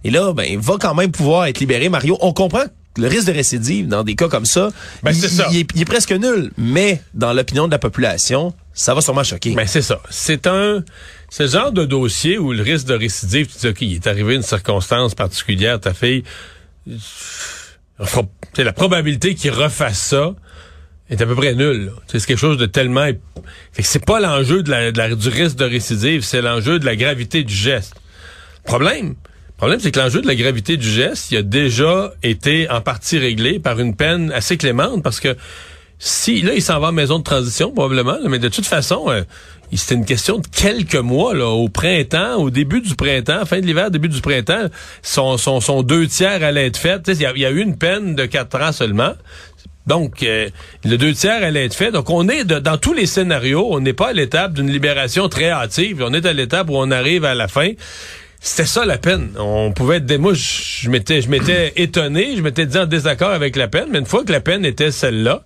Et 0.04 0.10
là, 0.10 0.32
ben, 0.32 0.44
il 0.44 0.58
va 0.58 0.76
quand 0.80 0.94
même 0.94 1.10
pouvoir 1.10 1.46
être 1.46 1.58
libéré. 1.58 1.88
Mario, 1.88 2.16
on 2.20 2.32
comprend 2.32 2.62
le 2.96 3.08
risque 3.08 3.26
de 3.26 3.32
récidive 3.32 3.88
dans 3.88 4.04
des 4.04 4.14
cas 4.14 4.28
comme 4.28 4.44
ça, 4.44 4.70
ben, 5.02 5.12
il, 5.12 5.16
ça. 5.16 5.48
Il, 5.50 5.58
est, 5.60 5.84
presque 5.84 6.12
nul. 6.12 6.52
Mais 6.56 7.02
dans 7.14 7.32
l'opinion 7.32 7.66
de 7.66 7.72
la 7.72 7.78
population, 7.78 8.54
ça 8.72 8.94
va 8.94 9.00
sûrement 9.00 9.24
choquer. 9.24 9.54
Ben 9.54 9.66
c'est 9.66 9.82
ça. 9.82 10.00
C'est 10.10 10.46
un 10.46 10.84
ce 11.28 11.46
genre 11.46 11.72
de 11.72 11.86
dossier 11.86 12.38
où 12.38 12.52
le 12.52 12.62
risque 12.62 12.86
de 12.86 12.94
récidive, 12.94 13.48
tu 13.48 13.58
dis 13.58 13.68
ok, 13.68 13.80
il 13.80 13.94
est 13.94 14.06
arrivé 14.06 14.34
une 14.34 14.42
circonstance 14.42 15.14
particulière, 15.14 15.80
ta 15.80 15.94
fille 15.94 16.22
la 18.58 18.72
probabilité 18.72 19.34
qu'il 19.34 19.50
refasse 19.50 19.98
ça 19.98 20.34
est 21.10 21.20
à 21.20 21.26
peu 21.26 21.34
près 21.34 21.54
nulle. 21.54 21.92
C'est 22.06 22.24
quelque 22.24 22.38
chose 22.38 22.58
de 22.58 22.66
tellement... 22.66 23.08
c'est 23.78 24.04
pas 24.04 24.20
l'enjeu 24.20 24.62
de 24.62 24.70
la, 24.70 25.14
du 25.14 25.28
risque 25.28 25.56
de 25.56 25.64
récidive, 25.64 26.22
c'est 26.22 26.42
l'enjeu 26.42 26.78
de 26.78 26.86
la 26.86 26.96
gravité 26.96 27.44
du 27.44 27.54
geste. 27.54 27.94
Problème, 28.64 29.14
problème, 29.56 29.80
c'est 29.80 29.90
que 29.90 30.00
l'enjeu 30.00 30.22
de 30.22 30.26
la 30.26 30.34
gravité 30.34 30.76
du 30.76 30.88
geste, 30.88 31.30
il 31.30 31.36
a 31.38 31.42
déjà 31.42 32.12
été 32.22 32.70
en 32.70 32.80
partie 32.80 33.18
réglé 33.18 33.58
par 33.58 33.78
une 33.80 33.94
peine 33.94 34.32
assez 34.32 34.56
clémente, 34.56 35.02
parce 35.02 35.20
que 35.20 35.36
si 35.98 36.42
là, 36.42 36.54
il 36.54 36.62
s'en 36.62 36.80
va 36.80 36.88
en 36.88 36.92
maison 36.92 37.18
de 37.18 37.24
transition, 37.24 37.70
probablement, 37.72 38.18
mais 38.28 38.38
de 38.38 38.48
toute 38.48 38.66
façon, 38.66 39.08
euh, 39.08 39.22
c'était 39.78 39.94
une 39.94 40.04
question 40.04 40.38
de 40.38 40.46
quelques 40.46 40.94
mois, 40.96 41.34
là, 41.34 41.48
au 41.48 41.68
printemps, 41.68 42.36
au 42.36 42.50
début 42.50 42.80
du 42.80 42.94
printemps, 42.94 43.44
fin 43.46 43.60
de 43.60 43.66
l'hiver, 43.66 43.90
début 43.90 44.08
du 44.08 44.20
printemps, 44.20 44.66
son, 45.02 45.38
son, 45.38 45.60
son 45.60 45.82
deux 45.82 46.06
tiers 46.06 46.44
allait 46.44 46.66
être 46.66 46.76
fait. 46.76 47.00
Il 47.08 47.20
y, 47.20 47.46
a 47.46 47.50
eu 47.50 47.60
une 47.60 47.78
peine 47.78 48.14
de 48.14 48.26
quatre 48.26 48.60
ans 48.60 48.72
seulement. 48.72 49.12
Donc, 49.86 50.22
euh, 50.22 50.48
le 50.84 50.96
deux 50.96 51.12
tiers 51.12 51.42
allait 51.42 51.64
être 51.64 51.74
fait. 51.74 51.90
Donc, 51.90 52.10
on 52.10 52.28
est 52.28 52.44
dans 52.44 52.76
tous 52.76 52.92
les 52.92 53.06
scénarios, 53.06 53.66
on 53.70 53.80
n'est 53.80 53.94
pas 53.94 54.08
à 54.08 54.12
l'étape 54.12 54.52
d'une 54.52 54.70
libération 54.70 55.28
très 55.28 55.50
hâtive. 55.50 56.04
On 56.06 56.12
est 56.12 56.26
à 56.26 56.32
l'étape 56.32 56.68
où 56.68 56.76
on 56.76 56.90
arrive 56.90 57.24
à 57.24 57.34
la 57.34 57.48
fin. 57.48 57.70
C'était 58.40 58.68
ça 58.68 58.84
la 58.84 58.98
peine. 58.98 59.30
On 59.38 59.72
pouvait 59.72 59.96
être 59.98 60.06
des... 60.06 60.18
Moi, 60.18 60.34
je 60.34 60.90
m'étais, 60.90 61.22
je 61.22 61.28
m'étais 61.28 61.72
étonné, 61.76 62.36
je 62.36 62.42
m'étais 62.42 62.66
dit 62.66 62.76
en 62.76 62.86
désaccord 62.86 63.30
avec 63.30 63.56
la 63.56 63.68
peine, 63.68 63.86
mais 63.90 64.00
une 64.00 64.06
fois 64.06 64.24
que 64.24 64.32
la 64.32 64.40
peine 64.40 64.64
était 64.64 64.90
celle-là, 64.90 65.44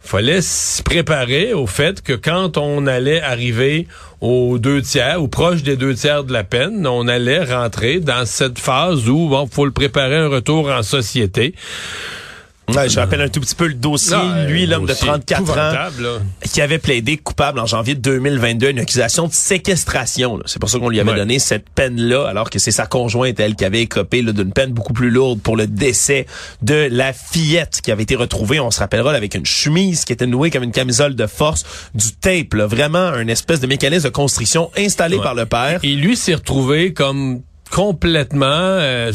fallait 0.00 0.40
se 0.40 0.82
préparer 0.82 1.52
au 1.52 1.66
fait 1.66 2.02
que 2.02 2.14
quand 2.14 2.56
on 2.56 2.86
allait 2.86 3.20
arriver 3.20 3.86
aux 4.20 4.58
deux 4.58 4.82
tiers 4.82 5.22
ou 5.22 5.28
proche 5.28 5.62
des 5.62 5.76
deux 5.76 5.94
tiers 5.94 6.24
de 6.24 6.32
la 6.32 6.42
peine, 6.42 6.86
on 6.86 7.06
allait 7.06 7.44
rentrer 7.44 8.00
dans 8.00 8.26
cette 8.26 8.58
phase 8.58 9.08
où 9.08 9.28
bon, 9.28 9.46
faut 9.46 9.66
le 9.66 9.70
préparer 9.70 10.16
un 10.16 10.28
retour 10.28 10.70
en 10.70 10.82
société. 10.82 11.54
Ouais, 12.74 12.88
je 12.88 12.98
rappelle 12.98 13.20
un 13.20 13.28
tout 13.28 13.40
petit 13.40 13.54
peu 13.54 13.66
le 13.66 13.74
dossier. 13.74 14.16
Ah, 14.16 14.44
Lui, 14.44 14.66
l'homme 14.66 14.86
de 14.86 14.92
34 14.92 15.58
ans, 15.58 15.90
qui 16.52 16.60
avait 16.60 16.78
plaidé 16.78 17.16
coupable 17.16 17.58
en 17.58 17.66
janvier 17.66 17.94
2022 17.94 18.70
une 18.70 18.78
accusation 18.78 19.28
de 19.28 19.32
séquestration. 19.32 20.38
C'est 20.46 20.58
pour 20.58 20.68
ça 20.70 20.78
qu'on 20.78 20.88
lui 20.88 21.00
avait 21.00 21.14
donné 21.14 21.38
cette 21.38 21.68
peine-là, 21.70 22.26
alors 22.26 22.50
que 22.50 22.58
c'est 22.58 22.70
sa 22.70 22.86
conjointe, 22.86 23.38
elle, 23.40 23.54
qui 23.54 23.64
avait 23.64 23.82
écopé 23.82 24.22
d'une 24.22 24.52
peine 24.52 24.72
beaucoup 24.72 24.92
plus 24.92 25.10
lourde 25.10 25.40
pour 25.40 25.56
le 25.56 25.66
décès 25.66 26.26
de 26.62 26.88
la 26.90 27.12
fillette 27.12 27.80
qui 27.82 27.90
avait 27.90 28.02
été 28.02 28.16
retrouvée, 28.16 28.60
on 28.60 28.70
se 28.70 28.80
rappellera, 28.80 29.12
avec 29.12 29.34
une 29.34 29.46
chemise 29.46 30.04
qui 30.04 30.12
était 30.12 30.26
nouée 30.26 30.50
comme 30.50 30.62
une 30.62 30.72
camisole 30.72 31.14
de 31.14 31.26
force, 31.26 31.64
du 31.94 32.12
tape, 32.12 32.54
vraiment 32.54 33.14
une 33.16 33.30
espèce 33.30 33.60
de 33.60 33.66
mécanisme 33.66 34.04
de 34.04 34.12
construction 34.12 34.70
installé 34.76 35.18
par 35.18 35.34
le 35.34 35.46
père. 35.46 35.80
Et 35.82 35.94
lui 35.94 36.16
s'est 36.16 36.34
retrouvé 36.34 36.92
comme 36.92 37.42
complètement, 37.70 38.46
euh, 38.46 39.12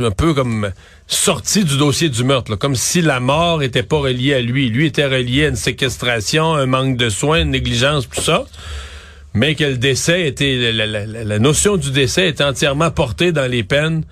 un 0.00 0.10
peu 0.10 0.34
comme 0.34 0.72
sorti 1.06 1.64
du 1.64 1.76
dossier 1.76 2.08
du 2.08 2.24
meurtre, 2.24 2.56
comme 2.56 2.74
si 2.74 3.02
la 3.02 3.20
mort 3.20 3.62
était 3.62 3.82
pas 3.82 3.98
reliée 3.98 4.34
à 4.34 4.40
lui. 4.40 4.68
Lui 4.68 4.86
était 4.86 5.06
relié 5.06 5.46
à 5.46 5.48
une 5.48 5.56
séquestration, 5.56 6.54
un 6.54 6.66
manque 6.66 6.96
de 6.96 7.08
soins, 7.08 7.42
une 7.42 7.50
négligence, 7.50 8.08
tout 8.08 8.20
ça. 8.20 8.44
Mais 9.34 9.54
que 9.54 9.64
le 9.64 9.78
décès 9.78 10.26
était, 10.26 10.72
la, 10.72 10.86
la 10.86 11.38
notion 11.38 11.76
du 11.76 11.90
décès 11.90 12.28
était 12.28 12.44
entièrement 12.44 12.90
portée 12.90 13.32
dans 13.32 13.50
les 13.50 13.62
peines 13.62 14.04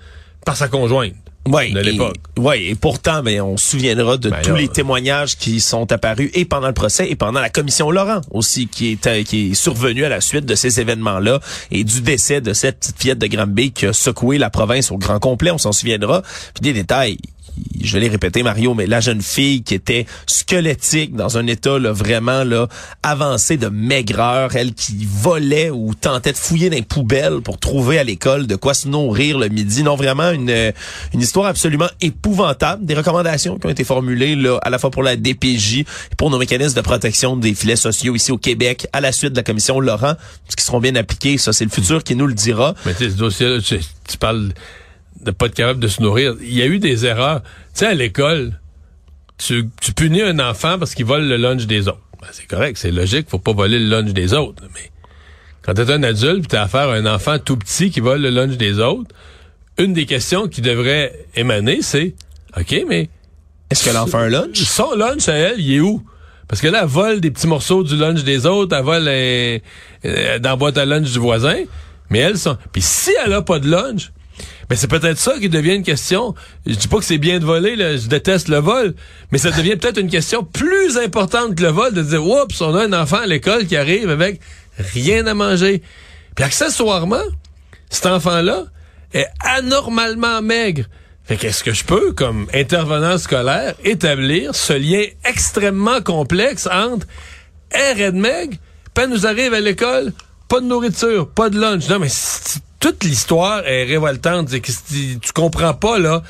par 0.45 0.55
sa 0.55 0.67
conjointe 0.67 1.13
de 1.45 1.79
l'époque. 1.79 2.17
Oui, 2.37 2.67
et 2.69 2.75
pourtant, 2.75 3.23
ben, 3.23 3.41
on 3.41 3.57
se 3.57 3.69
souviendra 3.71 4.17
de 4.17 4.29
ben 4.29 4.41
tous 4.43 4.55
les 4.55 4.67
témoignages 4.67 5.37
qui 5.37 5.59
sont 5.59 5.91
apparus 5.91 6.29
et 6.33 6.45
pendant 6.45 6.67
le 6.67 6.73
procès 6.73 7.09
et 7.09 7.15
pendant 7.15 7.39
la 7.39 7.49
commission 7.49 7.91
Laurent 7.91 8.21
aussi, 8.31 8.67
qui 8.67 8.91
est, 8.91 9.07
euh, 9.07 9.23
qui 9.23 9.51
est 9.51 9.53
survenue 9.53 10.05
à 10.05 10.09
la 10.09 10.21
suite 10.21 10.45
de 10.45 10.55
ces 10.55 10.79
événements-là 10.79 11.39
et 11.71 11.83
du 11.83 12.01
décès 12.01 12.41
de 12.41 12.53
cette 12.53 12.79
petite 12.79 12.99
fillette 12.99 13.19
de 13.19 13.27
Granby 13.27 13.71
qui 13.71 13.87
a 13.87 13.93
secoué 13.93 14.37
la 14.37 14.49
province 14.49 14.91
au 14.91 14.97
grand 14.97 15.19
complet, 15.19 15.51
on 15.51 15.57
s'en 15.57 15.71
souviendra. 15.71 16.21
Puis 16.53 16.61
des 16.61 16.73
détails 16.73 17.17
je 17.83 17.97
l'ai 17.97 18.07
répété 18.07 18.43
Mario, 18.43 18.73
mais 18.73 18.85
la 18.85 18.99
jeune 18.99 19.21
fille 19.21 19.63
qui 19.63 19.73
était 19.73 20.05
squelettique 20.27 21.15
dans 21.15 21.37
un 21.37 21.47
état 21.47 21.79
là, 21.79 21.91
vraiment 21.91 22.43
là 22.43 22.67
avancé 23.03 23.57
de 23.57 23.67
maigreur, 23.67 24.55
elle 24.55 24.73
qui 24.73 25.07
volait 25.09 25.69
ou 25.69 25.93
tentait 25.93 26.31
de 26.31 26.37
fouiller 26.37 26.69
dans 26.69 26.75
les 26.75 26.81
poubelles 26.81 27.41
pour 27.41 27.57
trouver 27.57 27.99
à 27.99 28.03
l'école 28.03 28.47
de 28.47 28.55
quoi 28.55 28.73
se 28.73 28.87
nourrir 28.87 29.37
le 29.37 29.49
midi. 29.49 29.83
Non, 29.83 29.95
vraiment 29.95 30.31
une 30.31 30.71
une 31.13 31.21
histoire 31.21 31.47
absolument 31.47 31.89
épouvantable. 32.01 32.85
Des 32.85 32.93
recommandations 32.93 33.57
qui 33.57 33.67
ont 33.67 33.69
été 33.69 33.83
formulées 33.83 34.35
là 34.35 34.59
à 34.61 34.69
la 34.69 34.79
fois 34.79 34.91
pour 34.91 35.03
la 35.03 35.15
DPJ 35.15 35.79
et 35.79 35.85
pour 36.17 36.29
nos 36.29 36.37
mécanismes 36.37 36.75
de 36.75 36.81
protection 36.81 37.35
des 37.35 37.53
filets 37.53 37.75
sociaux 37.75 38.15
ici 38.15 38.31
au 38.31 38.37
Québec 38.37 38.87
à 38.93 39.01
la 39.01 39.11
suite 39.11 39.31
de 39.31 39.37
la 39.37 39.43
commission 39.43 39.79
Laurent, 39.79 40.15
ce 40.49 40.55
qui 40.55 40.63
seront 40.63 40.79
bien 40.79 40.95
appliqués. 40.95 41.37
Ça, 41.37 41.53
c'est 41.53 41.65
le 41.65 41.71
futur 41.71 42.03
qui 42.03 42.15
nous 42.15 42.27
le 42.27 42.33
dira. 42.33 42.75
Mais 42.85 42.93
ce 42.93 43.05
dossier-là, 43.05 43.59
tu 43.61 44.17
parles 44.17 44.53
de 45.23 45.31
pas 45.31 45.47
être 45.47 45.55
capable 45.55 45.79
de 45.79 45.87
se 45.87 46.01
nourrir. 46.01 46.35
Il 46.41 46.53
y 46.53 46.61
a 46.61 46.65
eu 46.65 46.79
des 46.79 47.05
erreurs. 47.05 47.41
Tu 47.41 47.79
sais, 47.79 47.87
à 47.87 47.93
l'école, 47.93 48.59
tu, 49.37 49.69
tu 49.81 49.93
punis 49.93 50.21
un 50.21 50.39
enfant 50.39 50.77
parce 50.77 50.95
qu'il 50.95 51.05
vole 51.05 51.27
le 51.27 51.37
lunch 51.37 51.65
des 51.65 51.87
autres. 51.87 52.01
Ben, 52.21 52.27
c'est 52.31 52.47
correct, 52.47 52.77
c'est 52.77 52.91
logique, 52.91 53.29
faut 53.29 53.39
pas 53.39 53.53
voler 53.53 53.79
le 53.79 53.89
lunch 53.89 54.13
des 54.13 54.33
autres. 54.33 54.63
Mais 54.75 54.91
quand 55.63 55.73
t'es 55.73 55.91
un 55.91 56.03
adulte, 56.03 56.47
tu 56.47 56.55
as 56.55 56.63
affaire 56.63 56.89
à 56.89 56.93
un 56.93 57.05
enfant 57.05 57.39
tout 57.39 57.57
petit 57.57 57.89
qui 57.89 57.99
vole 57.99 58.21
le 58.21 58.29
lunch 58.29 58.57
des 58.57 58.79
autres, 58.79 59.13
une 59.77 59.93
des 59.93 60.05
questions 60.05 60.47
qui 60.47 60.61
devrait 60.61 61.25
émaner, 61.35 61.81
c'est 61.81 62.13
OK, 62.57 62.83
mais 62.87 63.09
est-ce 63.69 63.85
qu'elle 63.85 63.97
en 63.97 64.05
fait 64.05 64.17
un 64.17 64.29
lunch? 64.29 64.61
Son 64.61 64.93
lunch 64.95 65.27
à 65.29 65.33
elle, 65.33 65.59
il 65.59 65.75
est 65.75 65.79
où? 65.79 66.03
Parce 66.47 66.61
que 66.61 66.67
là, 66.67 66.81
elle 66.83 66.89
vole 66.89 67.21
des 67.21 67.31
petits 67.31 67.47
morceaux 67.47 67.83
du 67.83 67.95
lunch 67.95 68.23
des 68.23 68.45
autres, 68.45 68.75
elle 68.75 68.83
vole 68.83 69.07
euh, 69.07 69.59
euh, 70.05 70.39
dans 70.39 70.49
la 70.49 70.55
boîte 70.57 70.77
à 70.77 70.85
lunch 70.85 71.09
du 71.11 71.19
voisin, 71.19 71.63
mais 72.09 72.19
elle, 72.19 72.37
sont... 72.37 72.57
Puis 72.73 72.81
si 72.81 73.11
elle 73.25 73.33
a 73.33 73.41
pas 73.41 73.59
de 73.59 73.69
lunch, 73.69 74.11
mais 74.71 74.77
c'est 74.77 74.87
peut-être 74.87 75.17
ça 75.17 75.37
qui 75.37 75.49
devient 75.49 75.75
une 75.75 75.83
question. 75.83 76.33
Je 76.65 76.75
dis 76.75 76.87
pas 76.87 76.99
que 76.99 77.03
c'est 77.03 77.17
bien 77.17 77.39
de 77.39 77.43
voler, 77.43 77.75
là, 77.75 77.97
je 77.97 78.07
déteste 78.07 78.47
le 78.47 78.59
vol, 78.59 78.95
mais 79.29 79.37
ça 79.37 79.51
devient 79.51 79.75
peut-être 79.75 79.97
une 79.97 80.09
question 80.09 80.45
plus 80.45 80.97
importante 80.97 81.55
que 81.55 81.61
le 81.61 81.67
vol 81.67 81.93
de 81.93 82.01
dire, 82.01 82.25
oups, 82.25 82.61
on 82.61 82.73
a 82.75 82.85
un 82.85 82.93
enfant 82.93 83.17
à 83.17 83.25
l'école 83.25 83.65
qui 83.65 83.75
arrive 83.75 84.09
avec 84.09 84.39
rien 84.77 85.27
à 85.27 85.33
manger. 85.33 85.81
Puis 86.37 86.45
accessoirement, 86.45 87.25
cet 87.89 88.05
enfant-là 88.05 88.63
est 89.13 89.27
anormalement 89.41 90.41
maigre. 90.41 90.85
Fait 91.25 91.35
qu'est-ce 91.35 91.65
que 91.65 91.73
je 91.73 91.83
peux, 91.83 92.13
comme 92.13 92.47
intervenant 92.53 93.17
scolaire, 93.17 93.75
établir 93.83 94.55
ce 94.55 94.71
lien 94.71 95.03
extrêmement 95.25 95.99
complexe 95.99 96.69
entre 96.71 97.07
air 97.71 97.99
et 97.99 98.13
maigre, 98.13 98.55
puis 98.93 99.05
nous 99.09 99.27
arrive 99.27 99.53
à 99.53 99.59
l'école, 99.59 100.13
pas 100.47 100.61
de 100.61 100.65
nourriture, 100.65 101.27
pas 101.27 101.49
de 101.49 101.59
lunch. 101.59 101.89
Non, 101.89 101.99
mais 101.99 102.07
toute 102.81 103.03
l'histoire 103.05 103.65
est 103.65 103.85
révoltante. 103.85 104.49
Tu, 104.49 105.31
comprends 105.33 105.73
pas, 105.73 105.99
là, 105.99 106.21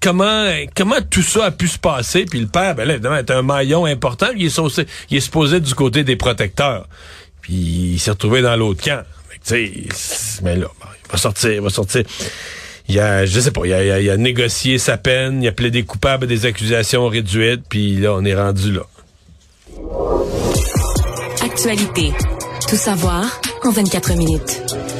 comment 0.00 0.46
comment 0.76 1.00
tout 1.10 1.22
ça 1.22 1.46
a 1.46 1.50
pu 1.50 1.66
se 1.66 1.78
passer? 1.78 2.26
Puis 2.26 2.38
le 2.38 2.46
père, 2.46 2.76
ben 2.76 2.86
là, 2.86 2.94
évidemment, 2.94 3.16
est 3.16 3.30
un 3.32 3.42
maillon 3.42 3.86
important. 3.86 4.26
Il 4.36 4.46
est, 4.46 4.60
il 5.10 5.16
est 5.16 5.20
supposé 5.20 5.58
du 5.58 5.74
côté 5.74 6.04
des 6.04 6.14
protecteurs. 6.14 6.86
Puis 7.40 7.54
il 7.54 7.98
s'est 7.98 8.10
retrouvé 8.12 8.42
dans 8.42 8.54
l'autre 8.54 8.84
camp. 8.84 9.02
Mais 9.50 10.56
là, 10.56 10.66
il 11.06 11.10
va 11.10 11.18
sortir, 11.18 11.52
il 11.52 11.60
va 11.60 11.70
sortir. 11.70 12.02
Il 12.88 13.00
a, 13.00 13.26
je 13.26 13.40
sais 13.40 13.50
pas, 13.50 13.62
il 13.64 13.72
a, 13.72 14.00
il 14.00 14.10
a, 14.10 14.16
négocié 14.16 14.78
sa 14.78 14.96
peine, 14.96 15.42
il 15.42 15.48
a 15.48 15.52
plaidé 15.52 15.82
coupable 15.82 16.24
à 16.24 16.26
des 16.26 16.46
accusations 16.46 17.08
réduites, 17.08 17.62
puis 17.68 17.96
là, 17.96 18.12
on 18.14 18.24
est 18.24 18.34
rendu 18.34 18.72
là. 18.72 18.82
Actualité. 21.42 22.12
Tout 22.68 22.76
savoir 22.76 23.40
en 23.64 23.70
24 23.70 24.14
minutes. 24.14 24.95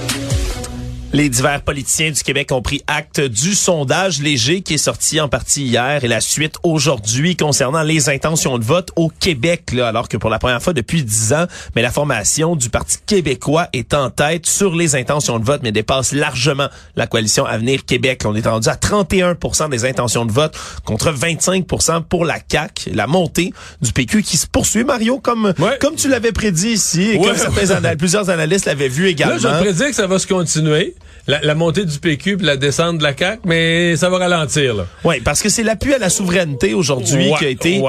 Les 1.16 1.30
divers 1.30 1.62
politiciens 1.62 2.10
du 2.10 2.22
Québec 2.22 2.52
ont 2.52 2.60
pris 2.60 2.82
acte 2.86 3.22
du 3.22 3.54
sondage 3.54 4.20
léger 4.20 4.60
qui 4.60 4.74
est 4.74 4.76
sorti 4.76 5.18
en 5.18 5.30
partie 5.30 5.64
hier 5.64 6.04
et 6.04 6.08
la 6.08 6.20
suite 6.20 6.56
aujourd'hui 6.62 7.36
concernant 7.36 7.82
les 7.82 8.10
intentions 8.10 8.58
de 8.58 8.64
vote 8.64 8.90
au 8.96 9.08
Québec, 9.08 9.72
là, 9.72 9.88
alors 9.88 10.10
que 10.10 10.18
pour 10.18 10.28
la 10.28 10.38
première 10.38 10.62
fois 10.62 10.74
depuis 10.74 11.02
dix 11.02 11.32
ans, 11.32 11.46
mais 11.74 11.80
la 11.80 11.90
formation 11.90 12.54
du 12.54 12.68
Parti 12.68 12.98
québécois 13.06 13.68
est 13.72 13.94
en 13.94 14.10
tête 14.10 14.44
sur 14.44 14.76
les 14.76 14.94
intentions 14.94 15.38
de 15.38 15.44
vote, 15.46 15.62
mais 15.62 15.72
dépasse 15.72 16.12
largement 16.12 16.68
la 16.96 17.06
coalition 17.06 17.46
Avenir 17.46 17.86
Québec. 17.86 18.20
On 18.26 18.34
est 18.34 18.46
rendu 18.46 18.68
à 18.68 18.74
31% 18.74 19.70
des 19.70 19.86
intentions 19.86 20.26
de 20.26 20.32
vote 20.32 20.54
contre 20.84 21.14
25% 21.14 22.02
pour 22.02 22.26
la 22.26 22.40
CAQ. 22.46 22.90
La 22.92 23.06
montée 23.06 23.54
du 23.80 23.94
PQ 23.94 24.22
qui 24.22 24.36
se 24.36 24.46
poursuit, 24.46 24.84
Mario, 24.84 25.18
comme, 25.18 25.54
comme 25.80 25.94
tu 25.94 26.10
l'avais 26.10 26.32
prédit 26.32 26.72
ici 26.72 27.12
et 27.12 27.18
comme 27.18 27.36
certains 27.36 27.96
plusieurs 27.96 28.28
analystes 28.28 28.66
l'avaient 28.66 28.88
vu 28.88 29.06
également. 29.06 29.36
Là, 29.36 29.60
je 29.60 29.64
prédis 29.64 29.84
que 29.84 29.96
ça 29.96 30.06
va 30.06 30.18
se 30.18 30.26
continuer 30.26 30.94
la, 31.26 31.54
montée 31.54 31.84
du 31.84 31.98
PQ 31.98 32.36
puis 32.36 32.46
la 32.46 32.56
descente 32.56 32.98
de 32.98 33.02
la 33.02 33.16
CAQ, 33.16 33.42
mais 33.44 33.96
ça 33.96 34.08
va 34.10 34.18
ralentir. 34.18 34.74
Là. 34.74 34.86
Oui, 35.04 35.20
parce 35.20 35.42
que 35.42 35.48
c'est 35.48 35.62
l'appui 35.62 35.94
à 35.94 35.98
la 35.98 36.10
souveraineté 36.10 36.74
aujourd'hui 36.74 37.30
qui 37.38 37.44
a 37.44 37.48
été 37.48 37.82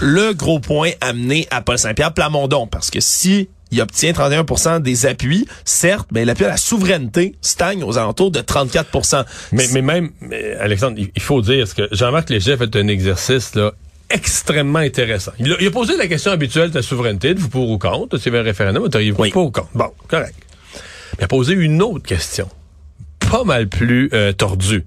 le 0.00 0.32
gros 0.32 0.60
point 0.60 0.90
amené 1.00 1.46
à 1.50 1.60
Paul 1.60 1.78
Saint-Pierre 1.78 2.14
Plamondon. 2.14 2.66
Parce 2.66 2.90
que 2.90 3.00
si 3.00 3.48
il 3.70 3.82
obtient 3.82 4.12
31% 4.12 4.80
des 4.80 5.04
appuis. 5.04 5.46
Certes, 5.64 6.08
mais 6.12 6.24
l'appui 6.24 6.46
à 6.46 6.48
la 6.48 6.56
souveraineté 6.56 7.34
stagne 7.42 7.84
aux 7.84 7.98
alentours 7.98 8.30
de 8.30 8.40
34 8.40 9.26
Mais, 9.52 9.66
mais 9.72 9.82
même, 9.82 10.10
Alexandre, 10.58 10.98
il 10.98 11.22
faut 11.22 11.42
dire 11.42 11.66
que 11.74 11.86
Jean-Marc 11.92 12.30
Léger 12.30 12.56
fait 12.56 12.74
un 12.76 12.88
exercice 12.88 13.54
là, 13.54 13.72
extrêmement 14.10 14.78
intéressant. 14.78 15.32
Il 15.38 15.52
a, 15.52 15.70
posé 15.70 15.96
la 15.96 16.06
question 16.06 16.32
habituelle 16.32 16.70
de 16.70 16.76
la 16.76 16.82
souveraineté, 16.82 17.34
de 17.34 17.40
vous 17.40 17.50
pour 17.50 17.68
ou 17.68 17.78
contre, 17.78 18.16
c'est 18.16 18.34
un 18.34 18.42
référendum, 18.42 18.84
vous 18.84 18.98
oui. 19.18 19.30
pour 19.30 19.46
ou 19.46 19.50
contre. 19.50 19.68
Bon, 19.74 19.90
correct. 20.08 20.34
Il 21.18 21.24
a 21.24 21.28
posé 21.28 21.52
une 21.52 21.82
autre 21.82 22.06
question 22.06 22.48
pas 23.18 23.44
mal 23.44 23.68
plus 23.68 24.10
euh, 24.12 24.32
tordu 24.32 24.84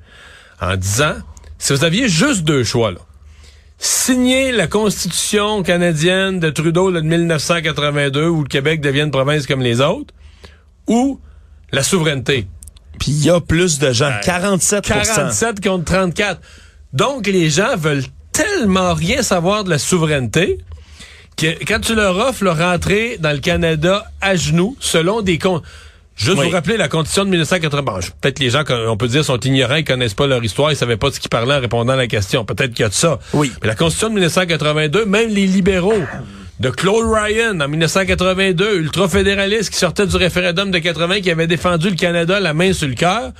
en 0.60 0.76
disant, 0.76 1.16
si 1.58 1.74
vous 1.74 1.84
aviez 1.84 2.08
juste 2.08 2.44
deux 2.44 2.64
choix, 2.64 2.92
là, 2.92 3.00
signer 3.78 4.52
la 4.52 4.68
Constitution 4.68 5.64
canadienne 5.64 6.40
de 6.40 6.50
Trudeau 6.50 6.92
de 6.92 7.02
1982 7.02 8.28
où 8.28 8.44
le 8.44 8.48
Québec 8.48 8.80
devienne 8.80 9.10
province 9.10 9.48
comme 9.48 9.62
les 9.62 9.82
autres, 9.82 10.14
ou 10.88 11.20
la 11.72 11.84
souveraineté. 11.84 12.48
Puis 13.00 13.12
il 13.12 13.26
y 13.26 13.30
a 13.30 13.42
plus 13.42 13.80
de 13.80 13.92
gens, 13.92 14.12
47 14.24 14.86
47 14.86 15.64
contre 15.64 15.86
34. 15.86 16.40
Donc 16.94 17.26
les 17.26 17.50
gens 17.50 17.76
veulent 17.76 18.04
tellement 18.32 18.94
rien 18.94 19.24
savoir 19.24 19.64
de 19.64 19.70
la 19.70 19.80
souveraineté 19.80 20.60
que 21.38 21.64
quand 21.66 21.80
tu 21.80 21.96
leur 21.96 22.18
offres 22.18 22.44
leur 22.44 22.58
rentrer 22.58 23.18
dans 23.20 23.32
le 23.32 23.40
Canada 23.40 24.06
à 24.20 24.36
genoux, 24.36 24.76
selon 24.80 25.22
des 25.22 25.40
comptes 25.40 25.64
Juste 26.16 26.38
vous 26.38 26.50
rappeler 26.50 26.78
la 26.78 26.88
condition 26.88 27.26
de 27.26 27.30
1980. 27.30 28.00
Peut-être 28.22 28.40
les 28.40 28.50
gens, 28.50 28.64
on 28.88 28.98
peut 28.98 29.08
dire, 29.08 29.26
sont 29.26 29.40
ignorants, 29.40 29.76
ils 29.76 29.84
connaissent 29.84 30.14
pas 30.14 30.28
leur 30.28 30.44
histoire, 30.44 30.72
ils 30.72 30.76
savaient 30.76 30.98
pas 30.98 31.10
de 31.10 31.16
ce 31.16 31.20
qu'ils 31.20 31.30
parlaient 31.30 31.56
en 31.56 31.60
répondant 31.60 31.94
à 31.94 31.96
la 31.96 32.08
question. 32.08 32.46
Peut-être 32.46 32.74
qu'il 32.74 32.84
y 32.84 32.86
a 32.86 32.90
de 32.90 32.94
ça. 32.94 33.20
Oui. 33.34 33.52
Mais 33.62 33.68
la 33.68 33.76
constitution 33.76 34.10
de 34.10 34.16
1982, 34.16 35.06
même 35.06 35.30
les 35.30 35.48
libéraux 35.48 36.04
de 36.60 36.70
Claude 36.70 37.12
Ryan 37.12 37.60
en 37.60 37.68
1982, 37.68 38.78
ultra-fédéraliste 38.78 39.72
qui 39.72 39.78
sortait 39.80 40.06
du 40.06 40.16
référendum 40.16 40.70
de 40.70 40.78
80, 40.78 41.22
qui 41.22 41.32
avait 41.32 41.48
défendu 41.48 41.90
le 41.90 41.96
Canada 41.96 42.40
la 42.40 42.54
main 42.54 42.72
sur 42.74 42.88
le 42.88 42.94
cœur, 42.94 43.32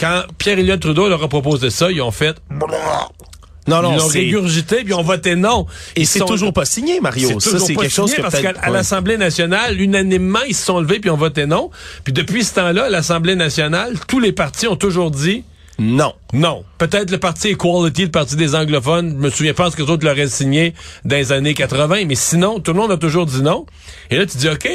quand 0.00 0.22
Pierre-Éliott 0.38 0.80
Trudeau 0.80 1.08
leur 1.08 1.22
a 1.22 1.28
proposé 1.28 1.70
ça, 1.70 1.90
ils 1.92 2.02
ont 2.02 2.10
fait 2.10 2.36
non, 3.66 3.82
non, 3.82 3.92
ils 3.92 3.98
l'ont 3.98 4.06
régurgité 4.06 4.84
puis 4.84 4.94
on 4.94 5.02
voté 5.02 5.36
non. 5.36 5.66
Et 5.96 6.04
c'est 6.04 6.20
toujours 6.20 6.52
pas 6.52 6.64
signé, 6.64 7.00
Mario. 7.00 7.40
Ça, 7.40 7.58
c'est 7.58 7.74
quelque 7.74 7.90
chose 7.92 8.12
que 8.12 8.22
parce 8.22 8.40
qu'à 8.40 8.70
l'Assemblée 8.70 9.16
nationale, 9.16 9.80
unanimement, 9.80 10.42
ils 10.46 10.54
se 10.54 10.64
sont 10.64 10.80
levés 10.80 11.00
puis 11.00 11.10
ont 11.10 11.16
voté 11.16 11.46
non. 11.46 11.70
Puis 12.04 12.12
depuis 12.12 12.44
ce 12.44 12.54
temps-là, 12.54 12.88
l'Assemblée 12.88 13.36
nationale, 13.36 13.94
tous 14.06 14.20
les 14.20 14.32
partis 14.32 14.66
ont 14.66 14.76
toujours 14.76 15.10
dit 15.10 15.44
non. 15.78 16.12
Non. 16.32 16.64
Peut-être 16.78 17.10
le 17.10 17.18
parti 17.18 17.48
Equality, 17.48 18.04
le 18.04 18.10
parti 18.10 18.36
des 18.36 18.54
anglophones, 18.54 19.10
je 19.10 19.16
me 19.16 19.30
souviens 19.30 19.54
pas 19.54 19.70
ce 19.70 19.76
que 19.76 19.82
les 19.82 19.90
autres 19.90 20.06
l'auraient 20.06 20.28
signé 20.28 20.74
dans 21.04 21.16
les 21.16 21.32
années 21.32 21.54
80, 21.54 22.04
mais 22.06 22.14
sinon, 22.14 22.60
tout 22.60 22.72
le 22.72 22.78
monde 22.78 22.92
a 22.92 22.96
toujours 22.96 23.26
dit 23.26 23.42
non. 23.42 23.66
Et 24.10 24.16
là, 24.16 24.26
tu 24.26 24.36
dis, 24.36 24.48
OK, 24.48 24.68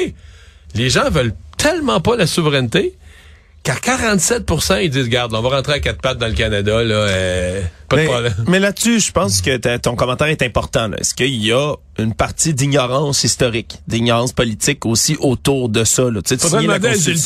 les 0.74 0.90
gens 0.90 1.08
veulent 1.10 1.34
tellement 1.56 2.00
pas 2.00 2.16
la 2.16 2.26
souveraineté 2.26 2.94
car 3.62 3.80
47 3.80 4.50
ils 4.82 4.90
disent, 4.90 5.08
garde, 5.08 5.34
on 5.34 5.42
va 5.42 5.48
rentrer 5.50 5.74
à 5.74 5.80
quatre 5.80 6.00
pattes 6.00 6.18
dans 6.18 6.28
le 6.28 6.34
Canada, 6.34 6.82
là, 6.82 6.94
euh, 6.94 7.62
pas 7.88 7.96
mais, 7.96 8.04
de 8.04 8.08
problème. 8.08 8.34
Mais 8.46 8.58
là-dessus, 8.58 9.00
je 9.00 9.12
pense 9.12 9.42
que 9.42 9.76
ton 9.76 9.96
commentaire 9.96 10.28
est 10.28 10.42
important. 10.42 10.90
Est-ce 10.92 11.14
qu'il 11.14 11.34
y 11.34 11.52
a 11.52 11.74
une 11.98 12.14
partie 12.14 12.54
d'ignorance 12.54 13.24
historique, 13.24 13.78
d'ignorance 13.86 14.32
politique 14.32 14.86
aussi 14.86 15.16
autour 15.20 15.68
de 15.68 15.84
ça? 15.84 16.10
Là, 16.10 16.22
tu 16.22 16.38
sais, 16.38 16.48
demander 16.48 16.88
à 16.88 16.94
Gilles 16.94 17.18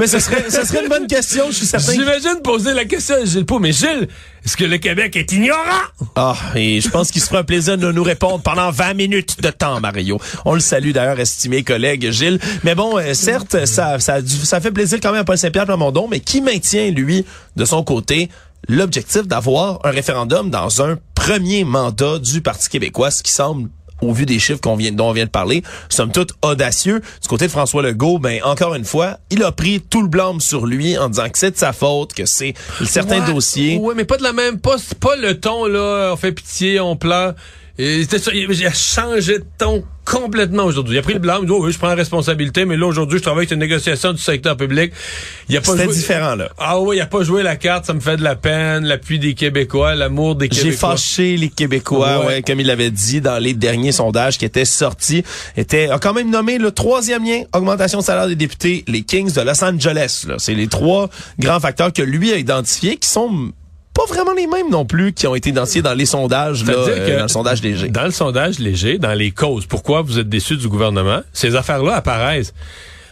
mais 0.00 0.06
ce 0.06 0.18
serait, 0.18 0.48
ce 0.48 0.64
serait 0.64 0.82
une 0.82 0.88
bonne 0.88 1.06
question, 1.06 1.44
je 1.48 1.56
suis 1.56 1.66
certain. 1.66 1.92
J'imagine 1.92 2.40
poser 2.42 2.72
la 2.72 2.86
question 2.86 3.16
à 3.16 3.24
Gilles 3.26 3.44
Pau. 3.44 3.58
Mais 3.58 3.70
Gilles, 3.70 4.08
est-ce 4.46 4.56
que 4.56 4.64
le 4.64 4.78
Québec 4.78 5.14
est 5.14 5.30
ignorant? 5.30 5.58
Ah, 6.16 6.34
et 6.54 6.80
je 6.80 6.88
pense 6.88 7.10
qu'il 7.10 7.20
se 7.20 7.26
fera 7.26 7.40
un 7.40 7.44
plaisir 7.44 7.76
de 7.76 7.92
nous 7.92 8.02
répondre 8.02 8.42
pendant 8.42 8.70
20 8.70 8.94
minutes 8.94 9.42
de 9.42 9.50
temps, 9.50 9.78
Mario. 9.78 10.18
On 10.46 10.54
le 10.54 10.60
salue 10.60 10.92
d'ailleurs, 10.92 11.20
estimé 11.20 11.64
collègue 11.64 12.10
Gilles. 12.12 12.38
Mais 12.64 12.74
bon, 12.74 12.96
euh, 12.96 13.12
certes, 13.12 13.66
ça, 13.66 13.98
ça, 13.98 14.20
ça 14.24 14.60
fait 14.62 14.70
plaisir 14.70 15.00
quand 15.02 15.12
même 15.12 15.20
à 15.20 15.24
Paul 15.24 15.36
Saint-Pierre 15.36 15.66
Plamondon, 15.66 16.08
mais 16.10 16.20
qui 16.20 16.40
maintient, 16.40 16.90
lui, 16.90 17.26
de 17.56 17.64
son 17.66 17.84
côté, 17.84 18.30
l'objectif 18.68 19.26
d'avoir 19.26 19.80
un 19.84 19.90
référendum 19.90 20.48
dans 20.48 20.82
un 20.82 20.96
premier 21.14 21.64
mandat 21.64 22.18
du 22.18 22.40
Parti 22.40 22.70
québécois, 22.70 23.10
ce 23.10 23.22
qui 23.22 23.32
semble 23.32 23.68
au 24.00 24.12
vu 24.12 24.26
des 24.26 24.38
chiffres 24.38 24.60
qu'on 24.60 24.76
vient, 24.76 24.92
dont 24.92 25.08
on 25.08 25.12
vient 25.12 25.24
de 25.26 25.30
parler, 25.30 25.62
somme 25.88 26.12
toute 26.12 26.32
audacieux. 26.42 27.00
Du 27.22 27.28
côté 27.28 27.46
de 27.46 27.50
François 27.50 27.82
Legault, 27.82 28.18
ben 28.18 28.40
encore 28.44 28.74
une 28.74 28.84
fois, 28.84 29.18
il 29.30 29.42
a 29.42 29.52
pris 29.52 29.80
tout 29.80 30.02
le 30.02 30.08
blâme 30.08 30.40
sur 30.40 30.66
lui 30.66 30.96
en 30.98 31.08
disant 31.08 31.28
que 31.28 31.38
c'est 31.38 31.50
de 31.52 31.56
sa 31.56 31.72
faute, 31.72 32.14
que 32.14 32.26
c'est 32.26 32.54
certains 32.84 33.20
Ouais, 33.20 33.32
dossiers. 33.32 33.78
Ouais, 33.78 33.94
mais 33.94 34.04
pas 34.04 34.16
de 34.16 34.22
la 34.22 34.32
même, 34.32 34.58
pas, 34.58 34.76
pas 35.00 35.16
le 35.16 35.38
ton, 35.38 35.66
là, 35.66 36.10
on 36.12 36.16
fait 36.16 36.32
pitié, 36.32 36.80
on 36.80 36.96
pleure. 36.96 37.34
Et 37.78 38.04
ça, 38.04 38.30
il 38.34 38.66
a 38.66 38.72
changé 38.72 39.38
de 39.38 39.44
ton 39.58 39.82
complètement 40.04 40.64
aujourd'hui. 40.64 40.96
Il 40.96 40.98
a 40.98 41.02
pris 41.02 41.12
le 41.14 41.20
blâme, 41.20 41.42
il 41.42 41.46
dit, 41.46 41.52
oh 41.52 41.64
oui, 41.64 41.72
je 41.72 41.78
prends 41.78 41.88
la 41.88 41.94
responsabilité, 41.94 42.64
mais 42.64 42.76
là, 42.76 42.86
aujourd'hui, 42.86 43.18
je 43.18 43.22
travaille 43.22 43.40
avec 43.42 43.52
une 43.52 43.60
négociation 43.60 44.12
du 44.12 44.20
secteur 44.20 44.56
public. 44.56 44.92
Il 45.48 45.56
a 45.56 45.60
pas 45.60 45.72
C'était 45.72 45.84
joué- 45.84 45.94
différent, 45.94 46.34
là. 46.34 46.50
Ah 46.58 46.80
oui, 46.80 46.96
il 46.96 47.00
a 47.00 47.06
pas 47.06 47.22
joué 47.22 47.42
la 47.44 47.54
carte, 47.56 47.86
ça 47.86 47.94
me 47.94 48.00
fait 48.00 48.16
de 48.16 48.24
la 48.24 48.34
peine, 48.34 48.84
l'appui 48.84 49.18
des 49.20 49.34
Québécois, 49.34 49.94
l'amour 49.94 50.34
des 50.34 50.48
J'ai 50.50 50.62
Québécois. 50.62 50.90
fâché 50.90 51.36
les 51.36 51.48
Québécois, 51.48 52.20
Ouais. 52.20 52.26
ouais. 52.26 52.42
comme 52.42 52.58
il 52.60 52.66
l'avait 52.66 52.90
dit 52.90 53.20
dans 53.20 53.38
les 53.38 53.54
derniers 53.54 53.92
sondages 53.92 54.36
qui 54.36 54.44
étaient 54.44 54.64
sortis, 54.64 55.22
était 55.56 55.88
a 55.90 55.98
quand 56.00 56.12
même 56.12 56.30
nommé 56.30 56.58
le 56.58 56.72
troisième 56.72 57.24
lien, 57.24 57.42
augmentation 57.54 57.98
de 58.00 58.04
salaire 58.04 58.26
des 58.26 58.36
députés, 58.36 58.84
les 58.88 59.02
Kings 59.02 59.32
de 59.32 59.40
Los 59.42 59.62
Angeles. 59.64 60.24
là. 60.26 60.34
C'est 60.38 60.54
les 60.54 60.66
trois 60.66 61.08
grands 61.38 61.60
facteurs 61.60 61.92
que 61.92 62.02
lui 62.02 62.32
a 62.32 62.36
identifiés 62.36 62.96
qui 62.96 63.08
sont 63.08 63.52
pas 64.06 64.14
vraiment 64.14 64.32
les 64.32 64.46
mêmes 64.46 64.70
non 64.70 64.84
plus 64.84 65.12
qui 65.12 65.26
ont 65.26 65.34
été 65.34 65.50
identifiés 65.50 65.82
dans 65.82 65.94
les 65.94 66.06
sondages, 66.06 66.64
là, 66.64 66.72
euh, 66.74 67.16
dans 67.16 67.22
le 67.24 67.28
sondage 67.28 67.62
léger. 67.62 67.88
Dans 67.88 68.04
le 68.04 68.10
sondage 68.10 68.58
léger, 68.58 68.98
dans 68.98 69.12
les 69.12 69.30
causes, 69.30 69.66
pourquoi 69.66 70.02
vous 70.02 70.18
êtes 70.18 70.28
déçus 70.28 70.56
du 70.56 70.68
gouvernement, 70.68 71.20
ces 71.32 71.54
affaires-là 71.54 71.96
apparaissent. 71.96 72.54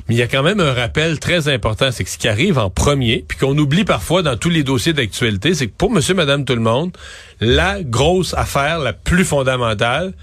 Mais 0.08 0.14
il 0.14 0.18
y 0.18 0.22
a 0.22 0.26
quand 0.26 0.42
même 0.42 0.60
un 0.60 0.72
rappel 0.72 1.18
très 1.18 1.48
important, 1.52 1.90
c'est 1.92 2.04
que 2.04 2.10
ce 2.10 2.16
qui 2.16 2.28
arrive 2.28 2.58
en 2.58 2.70
premier, 2.70 3.24
puis 3.28 3.36
qu'on 3.36 3.56
oublie 3.58 3.84
parfois 3.84 4.22
dans 4.22 4.36
tous 4.36 4.48
les 4.48 4.62
dossiers 4.62 4.94
d'actualité, 4.94 5.52
c'est 5.52 5.66
que 5.66 5.74
pour 5.76 5.90
monsieur, 5.90 6.14
madame, 6.14 6.46
tout 6.46 6.54
le 6.54 6.62
monde, 6.62 6.92
la 7.40 7.82
grosse 7.82 8.32
affaire 8.32 8.78
la 8.78 8.94
plus 8.94 9.24
fondamentale, 9.24 10.14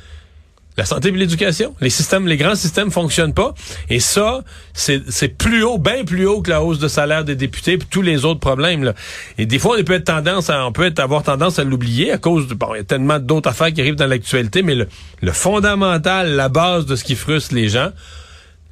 la 0.77 0.85
santé 0.85 1.09
et 1.09 1.11
l'éducation. 1.11 1.73
Les 1.79 1.89
systèmes, 1.89 2.27
les 2.27 2.37
grands 2.37 2.55
systèmes 2.55 2.91
fonctionnent 2.91 3.33
pas. 3.33 3.53
Et 3.89 3.99
ça, 3.99 4.43
c'est 4.73 5.29
plus 5.29 5.63
haut, 5.63 5.77
bien 5.77 6.03
plus 6.03 6.25
haut 6.25 6.41
que 6.41 6.49
la 6.49 6.61
hausse 6.61 6.79
de 6.79 6.87
salaire 6.87 7.23
des 7.23 7.35
députés 7.35 7.77
puis 7.77 7.87
tous 7.89 8.01
les 8.01 8.25
autres 8.25 8.39
problèmes. 8.39 8.83
Là. 8.83 8.93
Et 9.37 9.45
des 9.45 9.59
fois, 9.59 9.77
on 9.79 9.83
peut 9.83 9.93
être 9.93 10.05
tendance 10.05 10.49
à, 10.49 10.65
on 10.65 10.71
peut 10.71 10.93
avoir 10.97 11.23
tendance 11.23 11.59
à 11.59 11.63
l'oublier 11.63 12.11
à 12.11 12.17
cause 12.17 12.47
de, 12.47 12.53
bon, 12.53 12.73
il 12.73 12.77
y 12.77 12.81
a 12.81 12.83
tellement 12.83 13.19
d'autres 13.19 13.49
affaires 13.49 13.71
qui 13.71 13.81
arrivent 13.81 13.95
dans 13.95 14.07
l'actualité, 14.07 14.63
mais 14.63 14.75
le, 14.75 14.87
le 15.21 15.31
fondamental, 15.31 16.31
la 16.31 16.49
base 16.49 16.85
de 16.85 16.95
ce 16.95 17.03
qui 17.03 17.15
frustre 17.15 17.55
les 17.55 17.69
gens, 17.69 17.91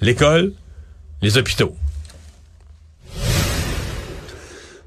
l'école, 0.01 0.51
les 1.21 1.37
hôpitaux. 1.37 1.75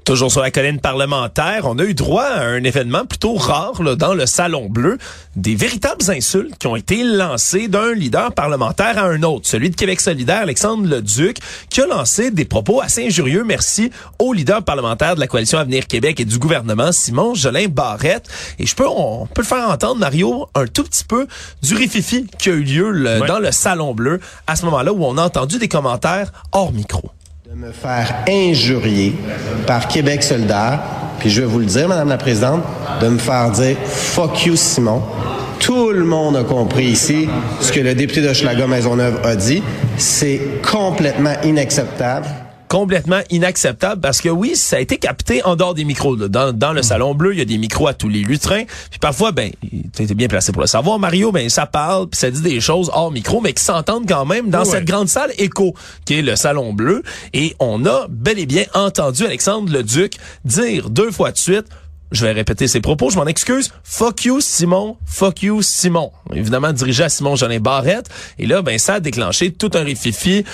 Toujours 0.07 0.31
sur 0.31 0.39
la 0.39 0.51
colline 0.51 0.79
parlementaire, 0.79 1.63
on 1.65 1.77
a 1.79 1.83
eu 1.83 1.93
droit 1.93 2.23
à 2.23 2.45
un 2.45 2.63
événement 2.63 3.03
plutôt 3.05 3.33
rare 3.35 3.83
là, 3.83 3.97
dans 3.97 4.13
le 4.13 4.25
Salon 4.25 4.69
Bleu, 4.69 4.97
des 5.35 5.53
véritables 5.55 6.09
insultes 6.09 6.57
qui 6.57 6.67
ont 6.67 6.77
été 6.77 7.03
lancées 7.03 7.67
d'un 7.67 7.91
leader 7.93 8.31
parlementaire 8.31 8.97
à 8.97 9.01
un 9.01 9.21
autre, 9.23 9.45
celui 9.49 9.69
de 9.69 9.75
Québec 9.75 9.99
solidaire, 9.99 10.43
Alexandre 10.43 10.87
Leduc, 10.87 11.39
qui 11.69 11.81
a 11.81 11.87
lancé 11.87 12.31
des 12.31 12.45
propos 12.45 12.79
assez 12.79 13.05
injurieux, 13.05 13.43
merci, 13.43 13.91
au 14.17 14.31
leader 14.31 14.63
parlementaire 14.63 15.15
de 15.15 15.19
la 15.19 15.27
coalition 15.27 15.57
Avenir 15.59 15.85
Québec 15.87 16.21
et 16.21 16.25
du 16.25 16.39
gouvernement, 16.39 16.93
Simon 16.93 17.33
Jolin 17.35 17.67
Barrette. 17.67 18.29
Et 18.59 18.65
je 18.65 18.75
peux, 18.75 18.87
on 18.87 19.25
peut 19.25 19.41
le 19.41 19.47
faire 19.47 19.69
entendre, 19.69 19.97
Mario, 19.99 20.47
un 20.55 20.67
tout 20.67 20.85
petit 20.85 21.03
peu 21.03 21.27
du 21.61 21.75
rififi 21.75 22.27
qui 22.39 22.49
a 22.49 22.53
eu 22.53 22.63
lieu 22.63 22.91
le- 22.91 23.19
Ouais. 23.19 23.27
dans 23.27 23.39
le 23.39 23.51
Salon 23.51 23.93
Bleu, 23.93 24.21
à 24.47 24.55
ce 24.55 24.63
moment-là 24.63 24.93
où 24.93 25.03
on 25.03 25.17
a 25.17 25.23
entendu 25.23 25.57
des 25.59 25.67
commentaires 25.67 26.31
hors 26.53 26.71
micro. 26.71 27.09
De 27.47 27.55
me 27.55 27.71
faire 27.71 28.25
injurier 28.27 29.15
par 29.65 29.87
Québec 29.87 30.21
solidaire, 30.21 30.81
puis 31.17 31.29
je 31.29 31.39
vais 31.39 31.47
vous 31.47 31.59
le 31.59 31.65
dire, 31.65 31.87
Madame 31.87 32.09
la 32.09 32.17
Présidente, 32.17 32.61
de 32.99 33.07
me 33.07 33.17
faire 33.17 33.51
dire 33.51 33.77
fuck 33.85 34.45
you 34.45 34.57
Simon. 34.57 35.01
Tout 35.57 35.91
le 35.91 36.03
monde 36.03 36.35
a 36.35 36.43
compris 36.43 36.87
ici 36.87 37.29
ce 37.61 37.71
que 37.71 37.79
le 37.79 37.95
député 37.95 38.21
de 38.21 38.33
Schlager 38.33 38.67
Maisonneuve 38.67 39.21
a 39.23 39.37
dit. 39.37 39.63
C'est 39.97 40.41
complètement 40.69 41.35
inacceptable. 41.45 42.27
Complètement 42.67 43.21
inacceptable 43.29 44.01
parce 44.01 44.21
que 44.21 44.29
oui, 44.29 44.55
ça 44.55 44.77
a 44.77 44.79
été 44.79 44.97
capté 44.97 45.43
en 45.43 45.55
dehors 45.55 45.73
des 45.73 45.85
micros. 45.85 46.15
là. 46.15 46.27
Dans, 46.27 46.53
dans 46.53 46.73
le 46.73 46.81
salon 46.81 47.15
bleu, 47.15 47.33
il 47.33 47.39
y 47.39 47.41
a 47.41 47.45
des 47.45 47.57
micros 47.57 47.87
à 47.87 47.93
tous 47.93 48.09
les 48.09 48.21
lutrins. 48.21 48.63
Puis 48.89 48.99
parfois, 48.99 49.31
ben, 49.31 49.51
tu 49.95 50.03
été 50.03 50.13
bien 50.15 50.27
placé 50.27 50.51
pour 50.51 50.61
le 50.61 50.67
savoir, 50.67 50.99
Mario, 50.99 51.31
ben 51.31 51.49
ça 51.49 51.65
parle, 51.65 52.07
puis 52.07 52.19
ça 52.19 52.29
dit 52.29 52.41
des 52.41 52.59
choses 52.59 52.89
hors 52.93 53.11
micro, 53.11 53.41
mais 53.41 53.53
qui 53.53 53.63
s'entendent 53.63 54.07
quand 54.07 54.25
même 54.25 54.49
dans 54.49 54.65
cette 54.65 54.85
grande 54.85 55.09
salle 55.09 55.31
écho 55.37 55.73
qui 56.05 56.19
est 56.19 56.21
le 56.21 56.35
salon 56.35 56.73
bleu. 56.73 57.03
Et 57.33 57.55
on 57.59 57.85
a 57.85 58.07
bel 58.09 58.39
et 58.39 58.45
bien 58.45 58.65
entendu 58.73 59.25
Alexandre 59.25 59.71
Leduc 59.71 60.13
dire 60.45 60.89
deux 60.89 61.11
fois 61.11 61.31
de 61.31 61.37
suite. 61.37 61.65
Je 62.11 62.25
vais 62.25 62.31
répéter 62.31 62.67
ses 62.67 62.79
propos, 62.79 63.09
je 63.09 63.17
m'en 63.17 63.25
excuse. 63.25 63.71
Fuck 63.83 64.23
you, 64.25 64.39
Simon. 64.39 64.97
Fuck 65.05 65.43
you, 65.43 65.61
Simon. 65.61 66.11
Évidemment, 66.33 66.71
dirigé 66.71 67.03
à 67.03 67.09
Simon 67.09 67.35
Jolin 67.35 67.59
Barrette. 67.59 68.07
Et 68.39 68.45
là, 68.45 68.61
ben, 68.61 68.79
ça 68.79 68.95
a 68.95 68.99
déclenché 69.01 69.51
tout 69.51 69.71
un 69.73 69.83
rififi. 69.83 70.45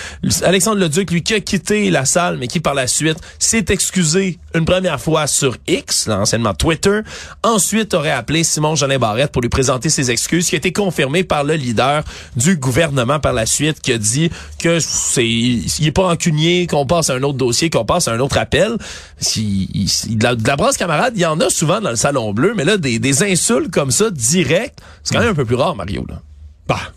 Alexandre 0.42 0.78
Leduc, 0.78 1.12
lui, 1.12 1.22
qui 1.22 1.34
a 1.34 1.40
quitté 1.40 1.90
la 1.90 2.04
salle, 2.04 2.38
mais 2.38 2.48
qui, 2.48 2.58
par 2.58 2.74
la 2.74 2.88
suite, 2.88 3.18
s'est 3.38 3.66
excusé 3.68 4.38
une 4.54 4.64
première 4.64 5.00
fois 5.00 5.28
sur 5.28 5.56
X, 5.68 6.08
là, 6.08 6.18
anciennement 6.18 6.54
Twitter. 6.54 7.00
Ensuite, 7.44 7.94
aurait 7.94 8.10
appelé 8.10 8.42
Simon 8.42 8.74
Jolin 8.74 8.98
Barrette 8.98 9.30
pour 9.30 9.42
lui 9.42 9.48
présenter 9.48 9.90
ses 9.90 10.10
excuses, 10.10 10.48
qui 10.48 10.56
a 10.56 10.58
été 10.58 10.72
confirmé 10.72 11.22
par 11.22 11.44
le 11.44 11.54
leader 11.54 12.02
du 12.36 12.56
gouvernement 12.56 13.20
par 13.20 13.32
la 13.32 13.46
suite, 13.46 13.80
qui 13.80 13.92
a 13.92 13.98
dit 13.98 14.28
que 14.58 14.80
c'est, 14.80 15.26
il 15.26 15.86
est 15.86 15.92
pas 15.92 16.02
rancunier, 16.02 16.66
qu'on 16.66 16.86
passe 16.86 17.10
à 17.10 17.14
un 17.14 17.22
autre 17.22 17.38
dossier, 17.38 17.70
qu'on 17.70 17.84
passe 17.84 18.08
à 18.08 18.12
un 18.12 18.18
autre 18.18 18.38
appel. 18.38 18.76
Si, 19.18 19.68
de, 20.10 20.34
de 20.34 20.48
la 20.48 20.56
brasse 20.56 20.76
camarade, 20.76 21.12
il 21.14 21.22
y 21.22 21.26
en 21.26 21.38
a 21.40 21.43
souvent 21.50 21.80
dans 21.80 21.90
le 21.90 21.96
salon 21.96 22.32
bleu, 22.32 22.54
mais 22.56 22.64
là, 22.64 22.76
des, 22.76 22.98
des 22.98 23.22
insultes 23.22 23.70
comme 23.70 23.90
ça, 23.90 24.10
direct, 24.10 24.78
c'est 25.02 25.14
quand 25.14 25.20
même 25.20 25.30
un 25.30 25.34
peu 25.34 25.44
plus 25.44 25.56
rare, 25.56 25.76
Mario, 25.76 26.04
là. 26.08 26.20
Bah. 26.66 26.80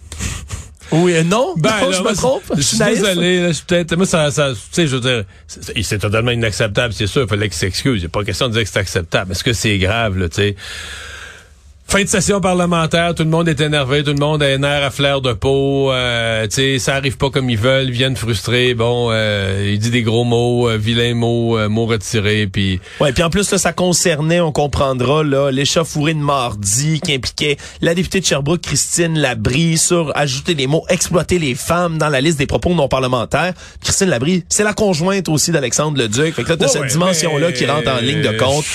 Oui, 0.90 1.22
non, 1.26 1.54
Ben, 1.58 1.82
non, 1.82 1.92
je 1.92 2.02
me 2.02 2.16
trompe? 2.16 2.44
Je 2.56 2.62
suis 2.62 2.78
désolé, 2.78 3.42
là, 3.42 3.48
je 3.50 3.54
suis 3.54 3.66
peut-être, 3.66 3.94
moi, 3.98 4.06
ça, 4.06 4.32
ça, 4.32 4.54
tu 4.54 4.60
sais, 4.72 4.88
je 4.88 4.96
veux 4.96 5.02
dire, 5.02 5.26
c'est 5.84 6.00
totalement 6.00 6.32
inacceptable, 6.32 6.94
c'est 6.94 7.08
sûr, 7.08 7.24
il 7.24 7.28
fallait 7.28 7.50
qu'il 7.50 7.58
s'excuse. 7.58 8.02
Il 8.04 8.06
a 8.06 8.10
pas 8.10 8.24
question 8.24 8.48
de 8.48 8.54
dire 8.54 8.64
que 8.64 8.70
c'est 8.70 8.80
acceptable. 8.80 9.34
Est-ce 9.34 9.44
que 9.44 9.52
c'est 9.52 9.78
grave, 9.80 10.18
là, 10.18 10.30
tu 10.30 10.36
sais? 10.36 10.56
Fin 11.90 12.04
de 12.04 12.10
session 12.10 12.42
parlementaire, 12.42 13.16
tout 13.16 13.24
le 13.24 13.30
monde 13.30 13.48
est 13.48 13.62
énervé, 13.62 14.04
tout 14.04 14.12
le 14.12 14.20
monde 14.20 14.44
a 14.44 14.48
un 14.48 14.62
air 14.62 14.84
à 14.84 14.92
fleur 14.92 15.22
de 15.22 15.32
peau, 15.32 15.90
euh, 15.94 16.46
tu 16.46 16.56
sais, 16.56 16.80
ça 16.80 16.96
arrive 16.96 17.16
pas 17.16 17.30
comme 17.30 17.50
ils 17.50 17.58
veulent, 17.58 17.86
ils 17.88 17.92
viennent 17.94 18.18
frustrés, 18.18 18.74
bon, 18.74 19.08
euh, 19.10 19.70
il 19.72 19.80
dit 19.80 19.90
des 19.90 20.02
gros 20.04 20.26
mots, 20.26 20.68
euh, 20.70 20.76
vilains 20.76 21.14
mots, 21.14 21.58
euh, 21.58 21.70
mots 21.70 21.86
retirés, 21.86 22.46
puis 22.52 22.82
Ouais, 23.00 23.14
puis 23.14 23.24
en 23.24 23.30
plus 23.30 23.50
là, 23.52 23.58
ça 23.58 23.72
concernait, 23.72 24.42
on 24.42 24.52
comprendra 24.52 25.24
là, 25.24 25.50
l'échauffourée 25.50 26.14
de 26.14 26.20
mardi 26.20 27.00
qui 27.00 27.14
impliquait 27.14 27.56
la 27.80 27.96
députée 27.96 28.20
de 28.20 28.26
Sherbrooke 28.26 28.62
Christine 28.64 29.18
Labrie 29.18 29.78
sur 29.78 30.12
ajouter 30.14 30.56
les 30.56 30.68
mots 30.68 30.84
exploiter 30.90 31.40
les 31.40 31.56
femmes 31.56 31.98
dans 31.98 32.10
la 32.10 32.20
liste 32.20 32.38
des 32.38 32.48
propos 32.48 32.74
non 32.76 32.90
parlementaires. 32.90 33.54
Christine 33.82 34.10
Labrie, 34.10 34.44
c'est 34.50 34.66
la 34.66 34.74
conjointe 34.74 35.30
aussi 35.30 35.52
d'Alexandre 35.52 35.98
Leduc. 35.98 36.36
Fait 36.36 36.44
que 36.44 36.50
là, 36.50 36.58
t'as 36.58 36.66
Ouais, 36.66 36.72
cette 36.72 36.82
ouais, 36.82 36.88
dimension 36.90 37.38
là 37.38 37.48
mais- 37.48 37.54
qui 37.54 37.66
rentre 37.66 37.90
en 37.90 38.00
ligne 38.02 38.22
de 38.22 38.38
compte. 38.38 38.66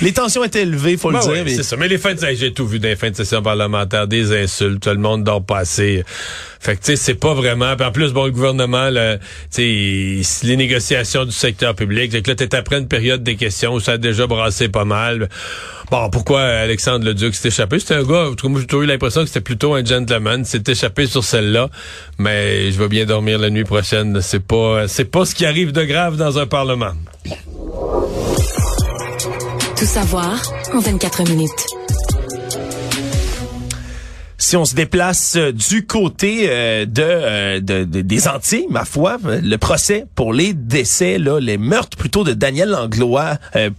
Les 0.00 0.12
tensions 0.12 0.42
étaient 0.42 0.62
élevées, 0.62 0.96
faut 0.96 1.12
Ben 1.12 1.18
le 1.18 1.22
dire. 1.22 1.32
ouais, 1.32 1.42
mais- 1.44 1.54
c'est 1.54 1.62
ça. 1.62 1.76
Mais 1.76 1.86
les 1.86 1.98
tout 2.56 2.66
vu 2.66 2.78
les 2.78 2.96
fins 2.96 3.10
de 3.10 3.16
session 3.16 3.42
parlementaire, 3.42 4.08
des 4.08 4.32
insultes, 4.32 4.82
tout 4.82 4.90
le 4.90 4.96
monde 4.96 5.22
dort 5.22 5.44
pas. 5.44 5.64
Fait 5.66 6.04
que 6.74 6.80
tu 6.80 6.86
sais, 6.86 6.96
c'est 6.96 7.14
pas 7.14 7.34
vraiment. 7.34 7.76
Puis 7.76 7.86
en 7.86 7.92
plus, 7.92 8.12
bon, 8.12 8.24
le 8.24 8.30
gouvernement, 8.32 8.88
les 8.88 10.56
négociations 10.56 11.24
du 11.24 11.32
secteur 11.32 11.74
public, 11.74 12.10
c'est 12.12 12.22
que 12.22 12.30
là, 12.30 12.34
t'es 12.34 12.54
après 12.56 12.78
une 12.78 12.88
période 12.88 13.22
des 13.22 13.36
questions 13.36 13.74
où 13.74 13.80
ça 13.80 13.92
a 13.92 13.98
déjà 13.98 14.26
brassé 14.26 14.68
pas 14.68 14.84
mal. 14.84 15.28
Bon, 15.90 16.10
pourquoi 16.10 16.40
Alexandre 16.40 17.04
Leduc 17.04 17.34
s'est 17.34 17.48
échappé? 17.48 17.78
C'était 17.78 17.94
un 17.94 18.02
gars, 18.02 18.30
tout 18.36 18.48
moi, 18.48 18.60
j'ai 18.60 18.66
toujours 18.66 18.82
eu 18.82 18.86
l'impression 18.86 19.20
que 19.20 19.28
c'était 19.28 19.40
plutôt 19.40 19.74
un 19.74 19.84
gentleman. 19.84 20.44
S'est 20.44 20.64
échappé 20.66 21.06
sur 21.06 21.22
celle-là. 21.22 21.68
Mais 22.18 22.72
je 22.72 22.78
vais 22.78 22.88
bien 22.88 23.04
dormir 23.04 23.38
la 23.38 23.50
nuit 23.50 23.64
prochaine. 23.64 24.20
C'est 24.22 24.44
pas, 24.44 24.88
c'est 24.88 25.04
pas 25.04 25.24
ce 25.26 25.34
qui 25.34 25.44
arrive 25.44 25.72
de 25.72 25.84
grave 25.84 26.16
dans 26.16 26.38
un 26.38 26.46
parlement. 26.46 26.92
Tout 29.76 29.84
savoir 29.84 30.40
en 30.72 30.80
24 30.80 31.28
minutes. 31.28 31.85
Si 34.48 34.56
on 34.56 34.64
se 34.64 34.76
déplace 34.76 35.34
euh, 35.34 35.50
du 35.50 35.86
côté 35.86 36.46
euh, 36.48 36.86
de, 36.86 37.02
euh, 37.02 37.58
de- 37.60 37.82
de- 37.82 38.00
des 38.02 38.28
Antilles, 38.28 38.66
ma 38.70 38.84
foi, 38.84 39.16
euh, 39.26 39.40
le 39.42 39.58
procès 39.58 40.06
pour 40.14 40.32
les 40.32 40.52
décès, 40.52 41.18
là, 41.18 41.40
les 41.40 41.58
meurtres 41.58 41.96
plutôt 41.96 42.22
de 42.22 42.32
Daniel 42.32 42.68
Langlois, 42.68 43.38
euh, 43.56 43.70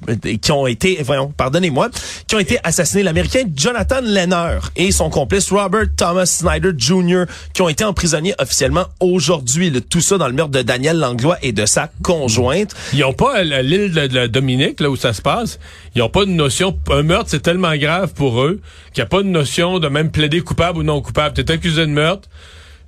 qui 0.42 0.52
ont 0.52 0.68
été, 0.68 1.00
voyons, 1.06 1.32
pardonnez-moi, 1.38 1.88
qui 2.28 2.36
ont 2.36 2.40
été 2.40 2.58
assassinés, 2.66 3.04
l'Américain 3.04 3.44
Jonathan 3.56 4.02
Lenner 4.04 4.58
et 4.76 4.92
son 4.92 5.10
complice 5.10 5.50
Robert 5.54 5.86
Thomas 5.96 6.26
Snyder 6.26 6.72
Jr., 6.78 7.24
qui 7.54 7.62
ont 7.62 7.70
été 7.70 7.86
emprisonnés 7.86 8.34
officiellement 8.38 8.88
aujourd'hui. 9.00 9.72
Tout 9.90 10.02
ça 10.02 10.18
dans 10.18 10.28
le 10.28 10.34
meurtre 10.34 10.52
de 10.52 10.64
Daniel 10.64 10.98
Langlois 11.00 11.38
et 11.44 11.54
de 11.54 11.66
sa 11.66 11.90
conjointe. 12.04 12.76
Ils 12.92 13.06
ont 13.06 13.14
pas, 13.14 13.42
l'île 13.42 13.94
de, 13.94 14.14
la 14.14 14.28
Dominique, 14.28 14.82
là 14.82 14.90
où 14.90 14.98
ça 14.98 15.14
se 15.14 15.22
passe, 15.22 15.60
ils 15.96 16.02
ont 16.02 16.10
pas 16.10 16.26
de 16.26 16.32
notion, 16.32 16.78
un 16.92 17.04
meurtre 17.04 17.30
c'est 17.30 17.40
tellement 17.42 17.78
grave 17.78 18.12
pour 18.14 18.42
eux 18.44 18.60
qu'il 18.94 19.02
n'y 19.02 19.06
a 19.06 19.10
pas 19.10 19.24
de 19.24 19.30
notion 19.30 19.80
de 19.80 19.88
même 19.88 20.12
plaider 20.12 20.42
coupable 20.42 20.57
ou 20.78 20.84
non 20.84 21.02
coupable. 21.02 21.34
T'es 21.36 21.52
accusé 21.52 21.82
de 21.82 21.92
meurtre, 21.92 22.28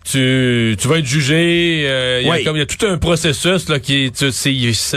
tu, 0.05 0.75
tu 0.79 0.87
vas 0.87 0.97
être 0.99 1.05
jugé. 1.05 1.83
euh, 1.85 2.19
Il 2.21 2.27
y 2.27 2.31
a 2.31 2.33
Oui. 2.35 2.43
comme 2.43 2.55
il 2.55 2.59
y 2.59 2.63
a 2.63 2.65
tout 2.65 2.83
un 2.85 2.97
processus 2.97 3.67
là 3.69 3.79
qui 3.79 4.11
tu, 4.11 4.31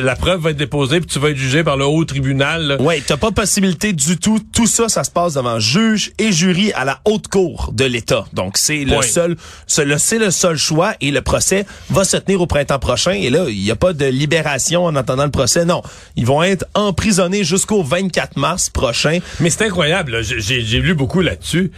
la 0.01 0.17
preuve 0.17 0.41
va 0.41 0.51
être 0.51 0.57
déposée 0.57 1.01
puis 1.01 1.09
tu 1.09 1.19
vas 1.19 1.31
être 1.31 1.37
jugé 1.37 1.65
par 1.65 1.77
le 1.77 1.85
haut 1.85 2.05
tribunal. 2.05 2.77
Oui, 2.81 3.03
t'as 3.05 3.17
pas 3.17 3.31
de 3.31 3.35
possibilité 3.35 3.93
du 3.93 4.17
tout. 4.17 4.39
Tout 4.55 4.67
ça, 4.67 4.89
ça 4.89 5.03
se 5.05 5.11
passe 5.11 5.35
devant 5.35 5.59
juge 5.59 6.13
et 6.19 6.31
jury 6.33 6.73
à 6.75 6.85
la 6.85 7.01
haute 7.05 7.29
cour 7.29 7.71
de 7.75 7.85
l'État. 7.85 8.25
Donc, 8.33 8.57
c'est 8.57 8.85
le 8.85 9.03
seul, 9.03 9.37
c'est 9.67 9.85
le, 9.85 9.97
le 10.25 10.31
seul 10.31 10.57
choix 10.57 10.95
et 11.01 11.11
le 11.11 11.21
procès 11.21 11.67
va 11.91 12.05
se 12.05 12.17
tenir 12.17 12.41
au 12.41 12.47
printemps 12.47 12.79
prochain. 12.79 13.13
Et 13.13 13.29
là, 13.29 13.47
il 13.49 13.61
n'y 13.61 13.71
a 13.73 13.77
pas 13.77 13.93
de 13.93 14.07
libération 14.07 14.85
en 14.85 14.95
attendant 14.97 15.25
le 15.25 15.31
procès. 15.33 15.65
Non. 15.65 15.83
Ils 16.17 16.27
vont 16.27 16.43
être 16.45 16.65
emprisonnés 16.75 17.43
jusqu'au 17.45 17.83
24 17.83 18.37
mars 18.39 18.71
prochain. 18.71 19.19
Mais 19.41 19.51
c'est 19.51 19.65
incroyable. 19.67 20.23
j'ai 20.23 20.79
lu 20.81 20.95
beaucoup 20.95 21.21
là-dessus. 21.21 21.71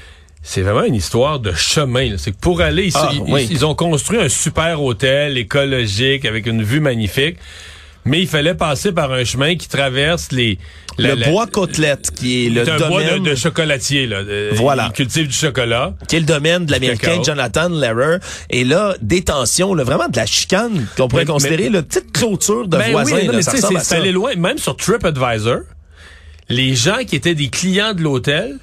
C'est 0.47 0.61
vraiment 0.61 0.85
une 0.85 0.95
histoire 0.95 1.41
de 1.41 1.53
chemin. 1.53 2.17
C'est 2.19 2.31
que 2.33 2.37
pour 2.39 2.61
aller 2.61 2.85
ici, 2.85 2.99
Ah, 3.01 3.11
ils, 3.15 3.23
oui. 3.33 3.49
ils 3.51 3.65
ont 3.65 3.75
construit 3.75 4.19
un 4.19 4.29
super 4.29 4.83
hôtel 4.83 5.39
écologique 5.39 6.27
avec 6.27 6.47
une 6.47 6.63
vue 6.63 6.81
magnifique. 6.81 7.39
Mais 8.05 8.21
il 8.21 8.29
fallait 8.29 8.55
passer 8.55 8.93
par 8.93 9.11
un 9.13 9.25
chemin 9.25 9.57
qui 9.57 9.67
traverse 9.67 10.31
les 10.33 10.59
la- 10.99 11.15
le 11.15 11.21
la- 11.23 11.31
bois 11.31 11.47
côtelette, 11.47 12.11
qui 12.11 12.45
est 12.47 12.51
le 12.51 12.61
un 12.61 12.77
bois 12.77 13.03
domaine... 13.03 13.23
de, 13.23 13.31
de 13.31 13.35
chocolatier 13.35 14.07
là. 14.07 14.19
Euh, 14.19 14.51
Voilà. 14.53 14.91
Ils 14.93 14.97
cultivent 14.97 15.27
du 15.29 15.33
chocolat. 15.33 15.95
qui 16.07 16.17
est 16.17 16.21
le 16.21 16.27
domaine 16.27 16.67
de 16.67 16.73
l'Américain. 16.73 17.23
Jonathan 17.25 17.71
Lehrer. 17.71 18.19
Et 18.51 18.65
là, 18.65 18.95
détention, 19.01 19.73
là, 19.73 19.85
vraiment 19.85 20.09
de 20.09 20.17
la 20.19 20.27
chicane 20.27 20.87
qu'on 20.99 21.09
pourrait 21.09 21.25
Mais- 21.25 21.33
considérer, 21.33 21.71
le 21.71 21.81
petite 21.81 22.13
clôture 22.13 22.69
de 22.69 22.77
Ben 22.77 22.91
voisins. 22.93 23.17
oui, 23.17 23.23
non, 23.25 23.33
là, 23.33 23.39
mais 23.39 23.43
ça 23.43 23.57
ça. 23.81 23.97
allé 23.97 24.13
loin. 24.13 24.35
Même 24.37 24.59
sur 24.59 24.77
TripAdvisor, 24.77 25.61
les 26.51 26.75
gens 26.75 26.99
qui 27.09 27.17
étaient 27.17 27.35
des 27.35 27.49
clients 27.49 27.95
de 27.95 28.03
l'hôtel 28.03 28.59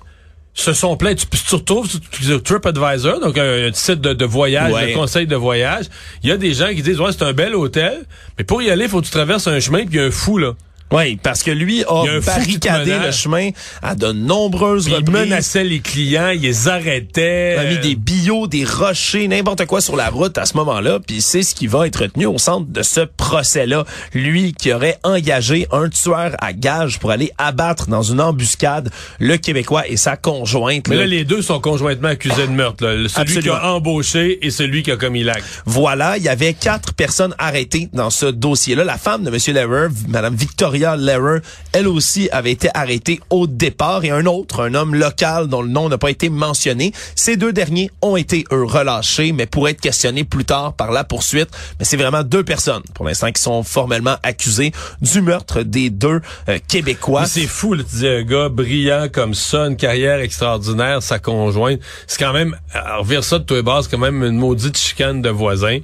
se 0.53 0.73
sont 0.73 0.97
plaints. 0.97 1.15
Tu, 1.15 1.25
tu 1.27 1.55
retrouves 1.55 1.89
sur, 2.21 2.43
TripAdvisor, 2.43 3.19
donc 3.21 3.37
un, 3.37 3.67
un 3.69 3.73
site 3.73 4.01
de, 4.01 4.13
de 4.13 4.25
voyage, 4.25 4.73
Ouais. 4.73 4.89
de 4.91 4.93
conseil 4.95 5.27
de 5.27 5.35
voyage. 5.35 5.85
Il 6.23 6.29
y 6.29 6.31
a 6.31 6.37
des 6.37 6.53
gens 6.53 6.69
qui 6.69 6.81
disent, 6.81 6.99
ouais, 6.99 7.11
c'est 7.11 7.23
un 7.23 7.33
bel 7.33 7.55
hôtel, 7.55 8.05
mais 8.37 8.43
pour 8.43 8.61
y 8.61 8.69
aller, 8.69 8.83
il 8.85 8.89
faut 8.89 8.99
que 9.01 9.05
tu 9.05 9.11
traverses 9.11 9.47
un 9.47 9.59
chemin, 9.59 9.79
puis 9.85 9.89
il 9.93 9.97
y 9.97 9.99
a 9.99 10.05
un 10.05 10.11
fou, 10.11 10.37
là. 10.37 10.53
Oui, 10.91 11.17
parce 11.21 11.41
que 11.43 11.51
lui 11.51 11.83
a 11.85 12.03
Il 12.05 12.19
barricadé 12.19 12.97
le 12.99 13.11
chemin 13.11 13.49
à 13.81 13.95
de 13.95 14.11
nombreuses 14.11 14.85
Puis 14.85 14.93
il 14.93 14.97
reprises. 14.97 15.15
menaçait 15.15 15.63
les 15.63 15.79
clients, 15.79 16.29
il 16.29 16.41
les 16.41 16.67
arrêtait. 16.67 17.53
Il 17.55 17.59
a 17.59 17.69
mis 17.69 17.77
des 17.79 17.95
billots, 17.95 18.47
des 18.47 18.65
rochers, 18.65 19.27
n'importe 19.27 19.65
quoi 19.65 19.79
sur 19.81 19.95
la 19.95 20.09
route 20.09 20.37
à 20.37 20.45
ce 20.45 20.55
moment-là, 20.57 20.99
puis 21.05 21.21
c'est 21.21 21.43
ce 21.43 21.55
qui 21.55 21.67
va 21.67 21.87
être 21.87 22.01
retenu 22.03 22.25
au 22.25 22.37
centre 22.37 22.67
de 22.69 22.81
ce 22.81 23.01
procès-là. 23.01 23.85
Lui 24.13 24.53
qui 24.53 24.73
aurait 24.73 24.97
engagé 25.03 25.67
un 25.71 25.87
tueur 25.89 26.35
à 26.39 26.53
gage 26.53 26.99
pour 26.99 27.11
aller 27.11 27.31
abattre 27.37 27.87
dans 27.87 28.03
une 28.03 28.19
embuscade 28.19 28.89
le 29.19 29.37
Québécois 29.37 29.87
et 29.87 29.97
sa 29.97 30.17
conjointe. 30.17 30.87
Mais 30.89 30.95
là. 30.95 31.01
là, 31.01 31.07
les 31.07 31.23
deux 31.23 31.41
sont 31.41 31.59
conjointement 31.59 32.09
accusés 32.09 32.47
de 32.47 32.51
meurtre. 32.51 32.83
Là. 32.85 33.07
Celui 33.07 33.21
Absolument. 33.37 33.41
qui 33.41 33.49
a 33.65 33.73
embauché 33.73 34.45
et 34.45 34.49
celui 34.51 34.83
qui 34.83 34.91
a 34.91 34.97
commis 34.97 35.23
l'acte. 35.23 35.43
Voilà, 35.65 36.17
il 36.17 36.23
y 36.23 36.29
avait 36.29 36.53
quatre 36.53 36.93
personnes 36.93 37.33
arrêtées 37.37 37.87
dans 37.93 38.09
ce 38.09 38.25
dossier-là. 38.25 38.83
La 38.83 38.97
femme 38.97 39.23
de 39.23 39.29
M. 39.29 39.37
Lehrer, 39.55 39.87
Mme 40.09 40.35
Victoria 40.35 40.80
Lehrer, 40.97 41.39
elle 41.73 41.87
aussi 41.87 42.29
avait 42.31 42.51
été 42.51 42.69
arrêtée 42.73 43.19
au 43.29 43.47
départ 43.47 44.03
et 44.03 44.09
un 44.09 44.25
autre, 44.25 44.63
un 44.63 44.73
homme 44.73 44.95
local 44.95 45.47
dont 45.47 45.61
le 45.61 45.69
nom 45.69 45.89
n'a 45.89 45.97
pas 45.97 46.09
été 46.09 46.29
mentionné. 46.29 46.93
Ces 47.15 47.37
deux 47.37 47.53
derniers 47.53 47.91
ont 48.01 48.15
été, 48.15 48.45
relâchés, 48.49 49.31
mais 49.31 49.45
pourraient 49.45 49.71
être 49.71 49.81
questionnés 49.81 50.23
plus 50.23 50.45
tard 50.45 50.73
par 50.73 50.91
la 50.91 51.03
poursuite. 51.03 51.49
Mais 51.79 51.85
c'est 51.85 51.97
vraiment 51.97 52.23
deux 52.23 52.43
personnes, 52.43 52.83
pour 52.93 53.05
l'instant, 53.05 53.31
qui 53.31 53.41
sont 53.41 53.63
formellement 53.63 54.15
accusées 54.23 54.71
du 55.01 55.21
meurtre 55.21 55.63
des 55.63 55.89
deux 55.89 56.21
euh, 56.49 56.59
Québécois. 56.67 57.25
C'est 57.25 57.47
fou, 57.47 57.73
là, 57.73 57.83
tu 57.89 57.97
dis 57.97 58.07
un 58.07 58.23
gars 58.23 58.49
brillant 58.49 59.07
comme 59.11 59.33
ça, 59.33 59.67
une 59.67 59.77
carrière 59.77 60.19
extraordinaire, 60.19 61.01
sa 61.03 61.19
conjointe. 61.19 61.79
C'est 62.07 62.19
quand 62.19 62.33
même, 62.33 62.57
à 62.73 62.97
revire 62.97 63.23
ça 63.23 63.39
de 63.39 63.61
base, 63.61 63.85
c'est 63.85 63.91
quand 63.91 64.01
même 64.01 64.23
une 64.23 64.37
maudite 64.37 64.77
chicane 64.77 65.21
de 65.21 65.29
voisins 65.29 65.79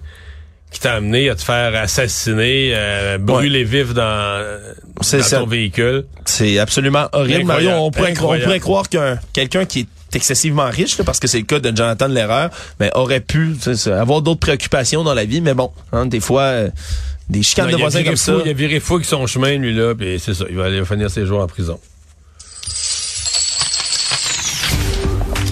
qui 0.72 0.80
t'a 0.80 0.94
amené 0.96 1.30
à 1.30 1.36
te 1.36 1.42
faire 1.44 1.74
assassiner, 1.76 2.72
euh, 2.76 3.18
brûler 3.18 3.64
vif 3.64 3.94
dans, 3.94 4.60
dans 4.96 5.04
ça. 5.04 5.40
ton 5.40 5.48
véhicule. 5.48 6.06
C'est 6.26 6.60
absolument 6.60 7.08
horrible. 7.14 7.46
Mario, 7.46 7.72
on 7.72 7.92
pourrait, 7.92 8.10
on 8.10 8.12
incroyable. 8.12 8.44
pourrait 8.46 8.60
croire 8.60 8.90
qu'un 8.90 9.18
quelqu'un 9.34 9.66
qui 9.66 9.82
est 9.82 9.88
excessivement 10.16 10.70
riche, 10.70 10.98
là, 10.98 11.04
parce 11.04 11.20
que 11.20 11.28
c'est 11.28 11.40
le 11.40 11.46
cas 11.46 11.60
de 11.60 11.76
Jonathan 11.76 12.08
Lehrer, 12.08 12.48
mais 12.80 12.92
aurait 12.96 13.20
pu 13.20 13.56
avoir 13.88 14.22
d'autres 14.22 14.40
préoccupations 14.40 15.04
dans 15.04 15.14
la 15.14 15.26
vie. 15.26 15.42
Mais 15.42 15.54
bon, 15.54 15.72
hein, 15.92 16.06
des 16.06 16.20
fois, 16.20 16.42
euh, 16.44 16.70
des 17.30 17.44
chicanes 17.44 17.68
Non, 17.68 17.74
de 17.74 17.78
voisins 17.82 18.04
comme 18.04 18.18
fou, 18.18 18.40
ça. 18.40 18.42
Il 18.46 18.50
a 18.50 18.54
viré 18.54 18.80
fou 18.80 18.96
avec 18.96 19.06
son 19.06 19.26
chemin, 19.28 19.58
lui, 19.58 19.74
là, 19.74 19.94
puis 19.96 20.20
c'est 20.20 20.34
ça. 20.34 20.46
Il 20.50 20.58
va 20.58 20.66
aller 20.66 20.84
finir 20.86 21.10
ses 21.10 21.26
jours 21.26 21.42
en 21.42 21.48
prison. 21.48 21.80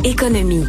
Économie. 0.04 0.66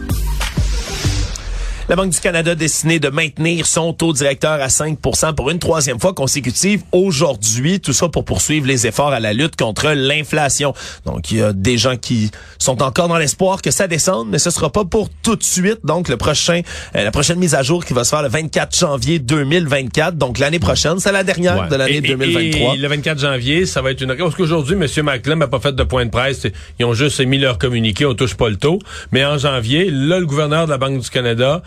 La 1.88 1.94
Banque 1.94 2.10
du 2.10 2.18
Canada 2.18 2.50
a 2.50 2.54
décidé 2.56 2.98
de 2.98 3.08
maintenir 3.10 3.64
son 3.64 3.92
taux 3.92 4.12
directeur 4.12 4.60
à 4.60 4.66
5% 4.66 5.36
pour 5.36 5.50
une 5.50 5.60
troisième 5.60 6.00
fois 6.00 6.12
consécutive 6.14 6.82
aujourd'hui. 6.90 7.78
Tout 7.78 7.92
ça 7.92 8.08
pour 8.08 8.24
poursuivre 8.24 8.66
les 8.66 8.88
efforts 8.88 9.12
à 9.12 9.20
la 9.20 9.32
lutte 9.32 9.54
contre 9.54 9.90
l'inflation. 9.92 10.74
Donc, 11.04 11.30
il 11.30 11.36
y 11.38 11.42
a 11.42 11.52
des 11.52 11.78
gens 11.78 11.96
qui 11.96 12.32
sont 12.58 12.82
encore 12.82 13.06
dans 13.06 13.18
l'espoir 13.18 13.62
que 13.62 13.70
ça 13.70 13.86
descende, 13.86 14.26
mais 14.30 14.40
ce 14.40 14.50
sera 14.50 14.72
pas 14.72 14.84
pour 14.84 15.08
tout 15.22 15.36
de 15.36 15.44
suite. 15.44 15.78
Donc, 15.84 16.08
le 16.08 16.16
prochain, 16.16 16.62
euh, 16.96 17.04
la 17.04 17.12
prochaine 17.12 17.38
mise 17.38 17.54
à 17.54 17.62
jour 17.62 17.84
qui 17.84 17.92
va 17.92 18.02
se 18.02 18.10
faire 18.10 18.22
le 18.22 18.30
24 18.30 18.76
janvier 18.76 19.20
2024. 19.20 20.16
Donc, 20.18 20.40
l'année 20.40 20.58
prochaine, 20.58 20.98
c'est 20.98 21.12
la 21.12 21.22
dernière 21.22 21.56
Ouais. 21.56 21.68
de 21.68 21.76
l'année 21.76 21.92
Et- 21.94 21.98
et- 21.98 22.16
2023. 22.16 22.74
Et 22.74 22.78
le 22.78 22.88
24 22.88 23.20
janvier, 23.20 23.64
ça 23.64 23.80
va 23.80 23.92
être 23.92 24.00
une... 24.00 24.12
Parce 24.16 24.34
qu'aujourd'hui, 24.34 24.74
M. 24.74 24.88
McClellan 25.04 25.36
n'a 25.36 25.46
pas 25.46 25.60
fait 25.60 25.76
de 25.76 25.82
point 25.84 26.04
de 26.04 26.10
presse. 26.10 26.48
Ils 26.80 26.84
ont 26.84 26.94
juste 26.94 27.20
émis 27.20 27.38
leur 27.38 27.58
communiqué, 27.58 28.04
on 28.06 28.14
touche 28.14 28.34
pas 28.34 28.48
le 28.48 28.56
taux. 28.56 28.80
Mais 29.12 29.24
en 29.24 29.38
janvier, 29.38 29.88
là, 29.88 30.18
le 30.18 30.26
gouverneur 30.26 30.66
de 30.66 30.72
la 30.72 30.78
Banque 30.78 30.98
du 31.00 31.10
Canada 31.10 31.62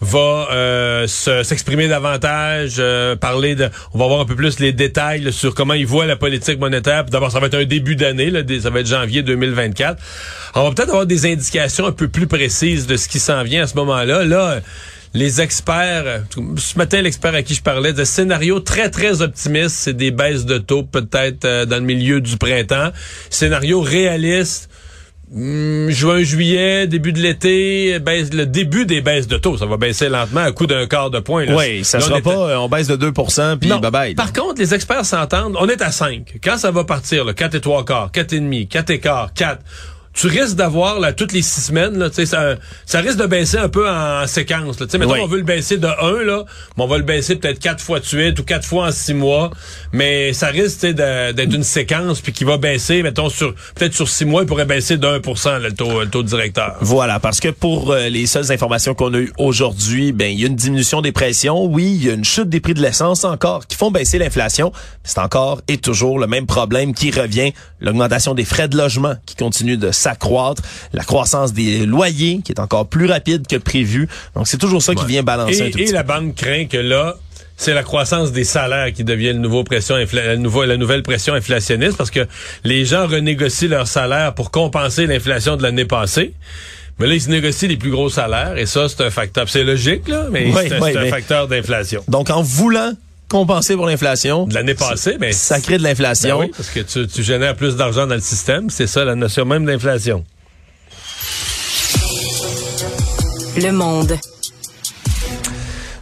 va 0.00 0.48
euh, 0.52 1.06
se- 1.06 1.42
s'exprimer 1.42 1.88
davantage, 1.88 2.74
euh, 2.78 3.16
parler 3.16 3.54
de... 3.54 3.68
On 3.94 3.98
va 3.98 4.06
voir 4.06 4.20
un 4.20 4.24
peu 4.26 4.34
plus 4.36 4.58
les 4.60 4.72
détails 4.72 5.32
sur 5.32 5.54
comment 5.54 5.74
il 5.74 5.86
voit 5.86 6.04
la 6.06 6.16
politique 6.16 6.58
monétaire. 6.58 7.04
D'abord, 7.04 7.30
ça 7.30 7.40
va 7.40 7.46
être 7.46 7.54
un 7.54 7.64
début 7.64 7.96
d'année, 7.96 8.30
ça 8.60 8.70
va 8.70 8.80
être 8.80 8.86
janvier 8.86 9.22
2024. 9.22 10.00
On 10.56 10.64
va 10.64 10.74
peut-être 10.74 10.90
avoir 10.90 11.06
des 11.06 11.26
indications 11.30 11.86
un 11.86 11.92
peu 11.92 12.08
plus 12.08 12.26
précises 12.26 12.86
de 12.86 12.96
ce 12.96 13.08
qui 13.08 13.18
s'en 13.18 13.42
vient 13.44 13.62
à 13.62 13.66
ce 13.66 13.76
moment-là. 13.76 14.24
Là, 14.24 14.60
les 15.14 15.40
experts, 15.40 16.22
ce 16.56 16.76
matin, 16.76 17.00
l'expert 17.00 17.34
à 17.34 17.42
qui 17.42 17.54
je 17.54 17.62
parlais, 17.62 17.92
de 17.92 18.04
scénarios 18.04 18.58
très, 18.60 18.90
très 18.90 19.22
optimistes, 19.22 19.76
c'est 19.76 19.96
des 19.96 20.10
baisses 20.10 20.44
de 20.44 20.58
taux 20.58 20.82
peut-être 20.82 21.44
euh, 21.44 21.64
dans 21.66 21.76
le 21.76 21.82
milieu 21.82 22.20
du 22.20 22.36
printemps. 22.36 22.90
Scénario 23.30 23.80
réaliste, 23.80 24.68
hmm, 25.34 25.88
juin, 25.90 26.22
juillet, 26.22 26.86
début 26.86 27.12
de 27.12 27.18
l'été, 27.20 27.98
baisse, 27.98 28.32
le 28.32 28.46
début 28.46 28.86
des 28.86 29.00
baisses 29.00 29.26
de 29.26 29.36
taux. 29.36 29.56
Ça 29.58 29.66
va 29.66 29.76
baisser 29.76 30.08
lentement 30.08 30.40
à 30.42 30.52
coup 30.52 30.66
d'un 30.66 30.86
quart 30.86 31.10
de 31.10 31.20
point. 31.20 31.44
là. 31.44 31.56
Oui, 31.56 31.84
ça 31.84 31.98
Là, 31.98 32.04
on 32.04 32.08
sera 32.08 32.18
est- 32.18 32.22
pas, 32.22 32.60
on 32.60 32.68
baisse 32.68 32.86
de 32.86 32.96
2 32.96 33.12
puis 33.12 33.70
bye 33.80 33.90
bye. 33.90 34.14
Par 34.14 34.32
contre, 34.32 34.60
les 34.60 34.74
experts 34.74 35.04
s'entendent. 35.04 35.56
On 35.60 35.68
est 35.68 35.82
à 35.82 35.90
5. 35.90 36.34
Quand 36.42 36.56
ça 36.56 36.70
va 36.70 36.84
partir, 36.84 37.24
là, 37.24 37.34
4 37.34 37.54
et 37.56 37.60
3 37.60 37.84
quarts, 37.84 38.10
4 38.12 38.32
et 38.32 38.40
demi, 38.40 38.66
4 38.68 38.90
et 38.90 39.00
quart, 39.00 39.32
4, 39.34 39.60
tu 40.14 40.28
risques 40.28 40.54
d'avoir, 40.56 41.00
là, 41.00 41.12
toutes 41.12 41.32
les 41.32 41.42
six 41.42 41.60
semaines, 41.60 41.98
là, 41.98 42.08
tu 42.08 42.16
sais, 42.16 42.26
ça, 42.26 42.54
ça 42.86 43.00
risque 43.00 43.18
de 43.18 43.26
baisser 43.26 43.58
un 43.58 43.68
peu 43.68 43.88
en 43.90 44.26
séquence, 44.26 44.78
là. 44.78 44.86
Tu 44.86 44.92
sais, 44.92 44.98
mettons, 44.98 45.14
Oui. 45.14 45.20
on 45.22 45.26
veut 45.26 45.38
le 45.38 45.44
baisser 45.44 45.76
de 45.76 45.86
1, 45.88 46.22
là, 46.24 46.44
mais 46.76 46.84
on 46.84 46.86
va 46.86 46.98
le 46.98 47.02
baisser 47.02 47.36
peut-être 47.36 47.58
4 47.58 47.82
fois 47.82 47.98
de 48.00 48.04
suite 48.04 48.38
ou 48.38 48.44
4 48.44 48.64
fois 48.64 48.86
en 48.86 48.92
6 48.92 49.12
mois. 49.14 49.50
Mais 49.92 50.32
ça 50.32 50.46
risque, 50.48 50.74
tu 50.74 50.80
sais, 50.88 50.94
de- 50.94 51.32
d'être 51.32 51.52
une 51.52 51.64
séquence 51.64 52.20
puis 52.20 52.32
qui 52.32 52.44
va 52.44 52.56
baisser, 52.58 53.02
mettons, 53.02 53.28
sur, 53.28 53.54
peut-être 53.74 53.94
sur 53.94 54.08
6 54.08 54.24
mois, 54.24 54.42
il 54.42 54.46
pourrait 54.46 54.64
baisser 54.66 54.96
de 54.96 55.06
1 55.06 55.58
là, 55.58 55.68
le 55.68 55.72
taux, 55.74 56.00
le 56.00 56.08
taux 56.08 56.22
directeur. 56.22 56.76
Voilà, 56.80 57.18
parce 57.18 57.40
que 57.40 57.48
pour 57.48 57.90
euh, 57.92 58.08
les 58.08 58.26
seules 58.26 58.52
informations 58.52 58.94
qu'on 58.94 59.12
a 59.14 59.18
eues 59.18 59.32
aujourd'hui, 59.38 60.12
ben 60.12 60.30
il 60.30 60.40
y 60.40 60.44
a 60.44 60.46
une 60.46 60.56
diminution 60.56 61.00
des 61.02 61.12
pressions, 61.12 61.64
oui, 61.64 61.84
il 62.00 62.04
y 62.06 62.10
a 62.10 62.14
une 62.14 62.24
chute 62.24 62.48
des 62.48 62.60
prix 62.60 62.74
de 62.74 62.80
l'essence 62.82 63.24
encore 63.24 63.66
qui 63.66 63.76
font 63.76 63.90
baisser 63.90 64.18
l'inflation. 64.18 64.72
C'est 65.02 65.18
encore 65.18 65.60
et 65.68 65.78
toujours 65.78 66.18
le 66.18 66.26
même 66.26 66.46
problème 66.46 66.94
qui 66.94 67.10
revient, 67.10 67.52
l'augmentation 67.80 68.34
des 68.34 68.44
frais 68.44 68.68
de 68.68 68.76
logement 68.76 69.14
qui 69.26 69.34
continue 69.36 69.76
de 69.76 69.90
s'accroître, 70.04 70.62
la 70.92 71.04
croissance 71.04 71.52
des 71.52 71.86
loyers 71.86 72.40
qui 72.44 72.52
est 72.52 72.60
encore 72.60 72.86
plus 72.88 73.06
rapide 73.06 73.46
que 73.46 73.56
prévu. 73.56 74.08
Donc 74.34 74.46
c'est 74.48 74.58
toujours 74.58 74.82
ça 74.82 74.94
qui 74.94 75.04
vient 75.06 75.22
balancer 75.22 75.62
un 75.62 75.66
Et, 75.66 75.70
tout 75.70 75.78
et 75.78 75.84
petit 75.84 75.92
la 75.92 76.04
peu. 76.04 76.12
banque 76.14 76.34
craint 76.34 76.66
que 76.66 76.76
là, 76.76 77.16
c'est 77.56 77.72
la 77.74 77.82
croissance 77.84 78.32
des 78.32 78.42
salaires 78.44 78.92
qui 78.92 79.04
devient 79.04 79.32
le 79.32 79.38
nouveau 79.38 79.62
pression 79.64 79.94
infla- 79.94 80.26
la, 80.26 80.36
nouveau- 80.36 80.64
la 80.64 80.76
nouvelle 80.76 81.02
pression 81.04 81.34
inflationniste 81.34 81.96
parce 81.96 82.10
que 82.10 82.26
les 82.64 82.84
gens 82.84 83.06
renégocient 83.06 83.68
leurs 83.68 83.86
salaires 83.86 84.34
pour 84.34 84.50
compenser 84.50 85.06
l'inflation 85.06 85.56
de 85.56 85.62
l'année 85.62 85.84
passée. 85.84 86.32
Mais 86.98 87.06
là, 87.06 87.14
ils 87.14 87.20
se 87.22 87.28
négocient 87.30 87.68
les 87.68 87.76
plus 87.76 87.90
gros 87.90 88.08
salaires 88.10 88.56
et 88.56 88.66
ça, 88.66 88.88
c'est 88.88 89.02
un 89.04 89.10
facteur. 89.10 89.48
C'est 89.48 89.64
logique, 89.64 90.06
là, 90.08 90.26
mais 90.32 90.46
Oui, 90.46 90.52
c'est 90.68 90.74
un- 90.74 90.80
oui, 90.80 90.90
c'est 90.92 90.98
un 90.98 91.02
mais- 91.02 91.10
facteur 91.10 91.48
d'inflation. 91.48 92.02
Donc 92.08 92.28
en 92.30 92.42
voulant 92.42 92.92
compenser 93.34 93.74
pour 93.74 93.86
l'inflation, 93.86 94.46
De 94.46 94.54
l'année 94.54 94.74
passée, 94.74 95.16
mais 95.18 95.32
ça 95.32 95.60
crée 95.60 95.76
de 95.76 95.82
l'inflation. 95.82 96.38
Ben 96.38 96.44
oui, 96.44 96.52
parce 96.56 96.70
que 96.70 96.78
tu, 96.78 97.08
tu 97.08 97.24
génères 97.24 97.56
plus 97.56 97.74
d'argent 97.74 98.06
dans 98.06 98.14
le 98.14 98.20
système. 98.20 98.70
C'est 98.70 98.86
ça 98.86 99.04
la 99.04 99.16
notion 99.16 99.44
même 99.44 99.64
d'inflation. 99.64 100.24
Le 103.56 103.72
monde. 103.72 104.16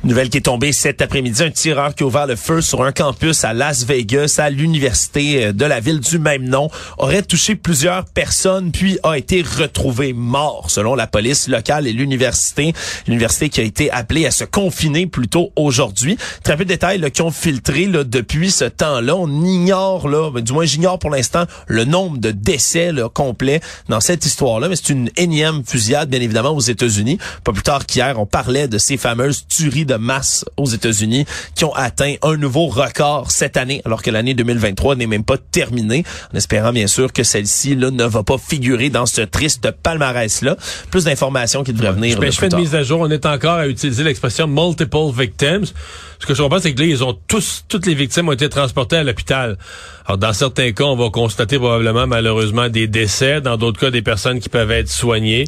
Nouvelle 0.04 0.30
qui 0.30 0.38
est 0.38 0.42
tombée 0.42 0.72
cet 0.72 1.00
après-midi, 1.00 1.44
un 1.44 1.50
tireur 1.52 1.94
qui 1.94 2.02
a 2.02 2.06
ouvert 2.06 2.26
le 2.26 2.34
feu 2.34 2.60
sur 2.60 2.82
un 2.82 2.90
campus 2.90 3.44
à 3.44 3.52
Las 3.52 3.84
Vegas, 3.84 4.34
à 4.38 4.50
l'université 4.50 5.44
euh, 5.44 5.52
de 5.52 5.64
la 5.64 5.78
ville 5.78 6.00
du 6.00 6.18
même 6.18 6.42
nom, 6.42 6.70
aurait 6.98 7.22
touché 7.22 7.54
plusieurs 7.54 8.04
personnes 8.06 8.72
puis 8.72 8.98
a 9.04 9.16
été 9.16 9.42
retrouvé 9.42 10.12
mort 10.12 10.72
selon 10.72 10.96
la 10.96 11.06
police 11.06 11.46
locale 11.46 11.86
et 11.86 11.92
l'université. 11.92 12.72
L'université 13.06 13.48
qui 13.48 13.60
a 13.60 13.62
été 13.62 13.92
appelée 13.92 14.26
à 14.26 14.32
se 14.32 14.42
confiner 14.42 15.06
plus 15.06 15.28
tôt 15.28 15.52
aujourd'hui. 15.54 16.18
Très 16.42 16.56
peu 16.56 16.64
de 16.64 16.70
détails 16.70 17.08
qui 17.12 17.22
ont 17.22 17.30
filtré 17.30 17.86
là, 17.86 18.02
depuis 18.02 18.50
ce 18.50 18.64
temps-là. 18.64 19.14
On 19.14 19.44
ignore, 19.44 20.08
là, 20.08 20.32
ben, 20.32 20.40
du 20.40 20.52
moins 20.52 20.64
j'ignore 20.64 20.98
pour 20.98 21.10
l'instant, 21.10 21.44
le 21.68 21.84
nombre 21.84 22.18
de 22.18 22.32
décès 22.32 22.90
là, 22.90 23.08
complets 23.08 23.60
dans 23.88 24.00
cette 24.00 24.26
histoire-là, 24.26 24.68
mais 24.68 24.74
c'est 24.74 24.88
une 24.88 25.10
énième 25.16 25.62
fusillade, 25.64 26.10
bien 26.10 26.20
évidemment, 26.20 26.50
aux 26.50 26.60
États-Unis. 26.60 27.18
Pas 27.44 27.52
plus 27.52 27.62
tard 27.62 27.86
qu'hier, 27.86 28.18
on 28.18 28.26
parlait 28.26 28.66
de 28.66 28.78
ces 28.78 28.96
fameuses 28.96 29.46
tueries 29.46 29.84
de 29.84 29.91
masse 29.98 30.44
aux 30.57 30.66
États-Unis 30.66 31.26
qui 31.55 31.64
ont 31.64 31.74
atteint 31.74 32.14
un 32.22 32.37
nouveau 32.37 32.66
record 32.66 33.31
cette 33.31 33.57
année, 33.57 33.83
alors 33.85 34.02
que 34.02 34.11
l'année 34.11 34.35
2023 34.35 34.96
n'est 34.96 35.07
même 35.07 35.24
pas 35.24 35.38
terminée, 35.38 36.05
en 36.33 36.37
espérant 36.37 36.72
bien 36.72 36.87
sûr 36.87 37.12
que 37.12 37.22
celle-ci 37.22 37.74
là 37.74 37.90
ne 37.90 38.05
va 38.05 38.22
pas 38.22 38.38
figurer 38.38 38.90
dans 38.90 39.07
ce 39.07 39.22
triste 39.22 39.70
palmarès-là. 39.83 40.57
Plus 40.90 41.05
d'informations 41.05 41.64
qui 41.64 41.72
devraient 41.72 41.92
venir. 41.92 42.18
Ben, 42.18 42.31
je 42.31 42.38
fais 42.38 42.48
une 42.48 42.57
mise 42.57 42.74
à 42.74 42.83
jour. 42.83 43.00
On 43.00 43.11
est 43.11 43.26
encore 43.26 43.59
à 43.59 43.68
utiliser 43.68 44.05
l'expression 44.05 44.46
multiple 44.46 45.12
victims. 45.16 45.72
Ce 46.18 46.26
que 46.26 46.35
je 46.35 46.42
comprends, 46.42 46.61
c'est 46.61 46.72
que 46.72 46.81
là, 46.81 46.87
ils 46.87 47.02
ont 47.02 47.18
tous, 47.26 47.64
toutes 47.68 47.87
les 47.87 47.94
victimes 47.94 48.28
ont 48.28 48.33
été 48.33 48.48
transportées 48.48 48.96
à 48.96 49.02
l'hôpital. 49.02 49.59
Alors, 50.06 50.18
dans 50.18 50.32
certains 50.32 50.72
cas, 50.72 50.84
on 50.84 50.96
va 50.96 51.10
constater 51.10 51.58
probablement, 51.58 52.06
malheureusement, 52.06 52.68
des 52.68 52.86
décès. 52.86 53.40
Dans 53.40 53.56
d'autres 53.56 53.78
cas, 53.78 53.90
des 53.90 54.02
personnes 54.02 54.40
qui 54.40 54.48
peuvent 54.48 54.70
être 54.70 54.88
soignées. 54.88 55.46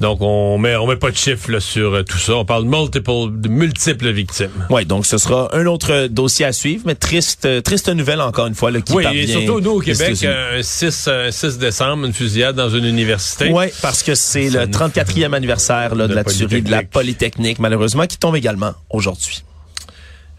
Donc, 0.00 0.18
on 0.20 0.58
met, 0.58 0.74
on 0.74 0.88
met 0.88 0.96
pas 0.96 1.12
de 1.12 1.16
chiffres 1.16 1.52
là, 1.52 1.60
sur 1.60 1.94
euh, 1.94 2.02
tout 2.02 2.18
ça. 2.18 2.34
On 2.34 2.44
parle 2.44 2.64
multiple, 2.64 3.10
de 3.30 3.48
multiples 3.48 4.10
victimes. 4.10 4.50
Oui, 4.70 4.84
donc 4.84 5.06
ce 5.06 5.16
sera 5.16 5.54
un 5.54 5.66
autre 5.66 6.08
dossier 6.08 6.44
à 6.44 6.52
suivre, 6.52 6.82
mais 6.86 6.96
triste, 6.96 7.44
euh, 7.44 7.60
triste 7.60 7.88
nouvelle 7.88 8.20
encore 8.20 8.48
une 8.48 8.56
fois. 8.56 8.72
Là, 8.72 8.80
qui 8.80 8.92
oui, 8.92 9.04
et 9.14 9.28
surtout 9.28 9.60
nous 9.60 9.70
au 9.70 9.80
Québec, 9.80 10.18
euh, 10.24 10.58
un 10.58 10.62
6, 10.62 11.08
6 11.30 11.58
décembre, 11.58 12.04
une 12.04 12.12
fusillade 12.12 12.56
dans 12.56 12.70
une 12.70 12.84
université. 12.84 13.50
Oui, 13.52 13.66
parce 13.80 14.02
que 14.02 14.16
c'est 14.16 14.50
le 14.50 14.66
34e 14.66 15.32
anniversaire 15.34 15.94
là, 15.94 16.08
de, 16.08 16.10
de 16.10 16.14
la 16.16 16.24
tuerie 16.24 16.62
de 16.62 16.70
la 16.70 16.82
Polytechnique, 16.82 17.60
malheureusement, 17.60 18.06
qui 18.06 18.18
tombe 18.18 18.34
également 18.34 18.72
aujourd'hui. 18.90 19.44